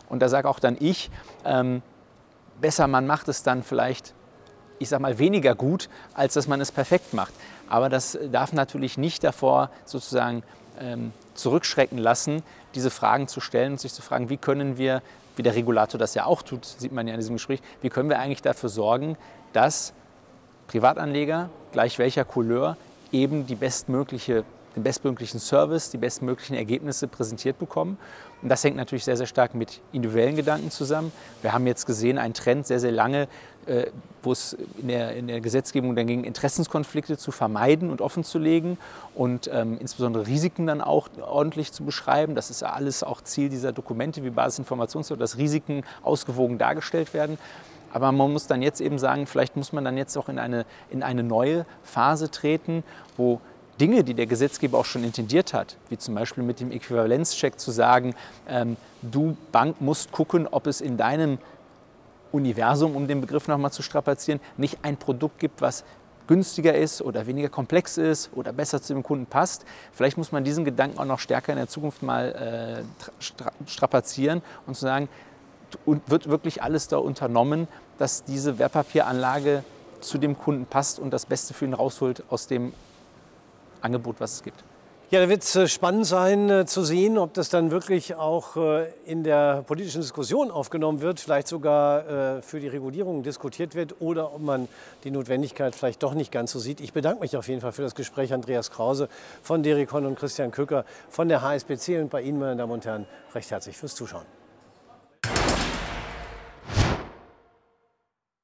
Und 0.09 0.21
da 0.21 0.29
sage 0.29 0.49
auch 0.49 0.59
dann 0.59 0.77
ich, 0.79 1.11
ähm, 1.45 1.83
besser 2.61 2.87
man 2.87 3.07
macht 3.07 3.29
es 3.29 3.43
dann 3.43 3.63
vielleicht, 3.63 4.15
ich 4.79 4.89
sage 4.89 5.03
mal, 5.03 5.19
weniger 5.19 5.55
gut, 5.55 5.89
als 6.15 6.35
dass 6.35 6.47
man 6.47 6.61
es 6.61 6.73
perfekt 6.73 7.15
macht. 7.15 7.33
Aber 7.69 7.89
das 7.89 8.19
darf 8.31 8.53
natürlich 8.53 8.99
nicht 8.99 9.25
davor 9.25 9.71
sozusagen 9.85 10.43
ähm, 10.81 11.13
zurückschrecken 11.35 11.99
lassen, 11.99 12.43
diese 12.75 12.91
Fragen 12.91 13.29
zu 13.29 13.41
stellen 13.41 13.73
und 13.73 13.81
sich 13.81 13.93
zu 13.93 14.03
fragen, 14.03 14.29
wie 14.29 14.37
können 14.37 14.79
wir, 14.79 15.03
wie 15.37 15.43
der 15.43 15.55
Regulator 15.55 15.99
das 15.99 16.15
ja 16.15 16.27
auch 16.27 16.43
tut, 16.43 16.65
sieht 16.65 16.93
man 16.93 17.07
ja 17.07 17.15
in 17.15 17.21
diesem 17.21 17.37
Gespräch, 17.37 17.61
wie 17.81 17.91
können 17.91 18.09
wir 18.09 18.19
eigentlich 18.19 18.43
dafür 18.43 18.69
sorgen, 18.69 19.17
dass 19.53 19.93
Privatanleger, 20.67 21.51
gleich 21.73 21.99
welcher 21.99 22.25
Couleur, 22.25 22.77
eben 23.13 23.47
die 23.47 23.55
bestmögliche 23.55 24.45
den 24.77 24.83
bestmöglichen 24.83 25.41
Service, 25.41 25.91
die 25.91 25.99
bestmöglichen 25.99 26.57
Ergebnisse 26.57 27.09
präsentiert 27.09 27.59
bekommen. 27.59 27.99
Und 28.43 28.49
das 28.49 28.63
hängt 28.63 28.77
natürlich 28.77 29.05
sehr, 29.05 29.17
sehr 29.17 29.27
stark 29.27 29.55
mit 29.55 29.81
individuellen 29.93 30.37
Gedanken 30.37 30.71
zusammen. 30.71 31.13
Wir 31.41 31.53
haben 31.53 31.67
jetzt 31.67 31.87
gesehen, 31.87 32.19
einen 32.19 32.35
Trend 32.35 32.67
sehr, 32.67 32.81
sehr 32.81 32.93
lange, 32.93 33.29
äh, 33.67 33.87
wo 34.23 34.33
es 34.33 34.55
in 34.79 34.89
der, 34.89 35.17
in 35.17 35.29
der 35.29 35.41
Gesetzgebung 35.41 35.97
dann 35.97 36.07
ging, 36.07 36.25
Interessenskonflikte 36.25 37.17
zu 37.17 37.33
vermeiden 37.33 37.91
und 37.91 38.03
offen 38.03 38.25
zu 38.25 38.39
legen 38.39 38.77
und 39.15 39.49
ähm, 39.53 39.79
insbesondere 39.81 40.27
Risiken 40.27 40.67
dann 40.67 40.83
auch 40.83 41.09
ordentlich 41.21 41.73
zu 41.73 41.85
beschreiben. 41.85 42.35
Das 42.35 42.51
ist 42.51 42.61
ja 42.61 42.71
alles 42.71 43.03
auch 43.03 43.23
Ziel 43.23 43.49
dieser 43.49 43.73
Dokumente 43.73 44.23
wie 44.25 44.31
Basisinformationscenter, 44.31 45.21
dass 45.21 45.39
Risiken 45.39 45.83
ausgewogen 46.03 46.59
dargestellt 46.59 47.15
werden. 47.15 47.39
Aber 47.95 48.11
man 48.11 48.33
muss 48.33 48.49
dann 48.49 48.61
jetzt 48.61 48.81
eben 48.81 48.99
sagen, 48.99 49.27
vielleicht 49.27 49.57
muss 49.57 49.73
man 49.73 49.85
dann 49.85 49.97
jetzt 49.97 50.17
auch 50.17 50.29
in 50.29 50.41
eine, 50.41 50.67
in 50.91 51.05
eine 51.05 51.23
neue 51.23 51.65
Phase 51.85 52.29
treten, 52.29 52.83
wo 53.17 53.41
Dinge, 53.81 54.05
die 54.05 54.15
der 54.15 54.27
Gesetzgeber 54.27 54.79
auch 54.79 54.85
schon 54.85 55.05
intendiert 55.05 55.53
hat, 55.53 55.77
wie 55.89 55.99
zum 55.99 56.15
Beispiel 56.15 56.45
mit 56.45 56.61
dem 56.61 56.71
Äquivalenzcheck 56.71 57.59
zu 57.59 57.71
sagen, 57.71 58.15
ähm, 58.49 58.77
du 59.03 59.37
Bank 59.53 59.81
musst 59.81 60.13
gucken, 60.13 60.47
ob 60.51 60.67
es 60.67 60.81
in 60.81 60.97
deinem 60.97 61.39
Universum, 62.33 62.97
um 62.97 63.09
den 63.09 63.21
Begriff 63.21 63.49
nochmal 63.49 63.73
zu 63.73 63.83
strapazieren, 63.83 64.41
nicht 64.57 64.79
ein 64.83 64.97
Produkt 64.97 65.39
gibt, 65.39 65.61
was 65.61 65.85
günstiger 66.27 66.75
ist 66.75 67.03
oder 67.03 67.27
weniger 67.27 67.49
komplex 67.49 67.99
ist 67.99 68.31
oder 68.35 68.53
besser 68.53 68.81
zu 68.81 68.95
dem 68.95 69.03
Kunden 69.03 69.27
passt. 69.27 69.65
Vielleicht 69.93 70.17
muss 70.17 70.33
man 70.33 70.45
diesen 70.45 70.65
Gedanken 70.65 70.99
auch 70.99 71.05
noch 71.05 71.19
stärker 71.19 71.53
in 71.53 71.59
der 71.59 71.69
Zukunft 71.69 72.03
mal 72.03 72.85
äh, 72.85 73.23
strapazieren 73.67 74.43
und 74.67 74.75
zu 74.75 74.83
sagen, 74.83 75.09
wird 75.85 76.29
wirklich 76.29 76.63
alles 76.63 76.89
da 76.89 76.99
unternommen, 76.99 77.69
dass 77.99 78.25
diese 78.25 78.59
Wertpapieranlage 78.59 79.65
zu 80.01 80.19
dem 80.19 80.39
Kunden 80.39 80.67
passt 80.67 80.99
und 80.99 81.11
das 81.11 81.27
Beste 81.27 81.55
für 81.55 81.65
ihn 81.65 81.75
rausholt 81.75 82.23
aus 82.31 82.47
dem 82.47 82.73
Angebot, 83.85 84.17
was 84.19 84.35
es 84.35 84.43
gibt. 84.43 84.65
Ja, 85.11 85.21
da 85.21 85.29
wird 85.29 85.43
es 85.43 85.55
äh, 85.55 85.69
spannend 85.69 86.07
sein 86.07 86.51
äh, 86.51 86.67
zu 86.67 86.83
sehen, 86.83 87.19
ob 87.19 87.35
das 87.35 87.51
dann 87.51 87.71
wirklich 87.71 88.17
auch 88.17 88.57
äh, 88.57 88.87
in 89.05 89.23
der 89.23 89.63
politischen 89.63 90.01
Diskussion 90.01 90.51
aufgenommen 90.51 91.03
wird, 91.03 91.21
vielleicht 91.21 91.47
sogar 91.47 92.43
für 92.43 92.59
die 92.59 92.69
Regulierung 92.69 93.23
diskutiert 93.23 93.75
wird 93.75 94.01
oder 94.01 94.35
ob 94.35 94.41
man 94.41 94.67
die 95.05 95.11
Notwendigkeit 95.11 95.75
vielleicht 95.75 96.03
doch 96.03 96.15
nicht 96.15 96.33
ganz 96.33 96.53
so 96.53 96.59
sieht. 96.59 96.81
Ich 96.81 96.93
bedanke 96.93 97.21
mich 97.21 97.37
auf 97.37 97.49
jeden 97.49 97.61
Fall 97.61 97.73
für 97.73 97.83
das 97.83 97.95
Gespräch, 97.95 98.33
Andreas 98.33 98.71
Krause 98.71 99.09
von 99.43 99.63
Derikon 99.63 100.07
und 100.07 100.19
Christian 100.19 100.51
Köcker 100.51 100.85
von 101.09 101.29
der 101.29 101.43
HSBC 101.43 102.01
und 102.01 102.11
bei 102.11 102.23
Ihnen, 102.23 102.41
meine 102.41 102.57
Damen 102.57 102.73
und 102.73 102.85
Herren, 102.85 103.07
recht 103.35 103.51
herzlich 103.51 103.77
fürs 103.77 103.95
Zuschauen. 103.95 104.44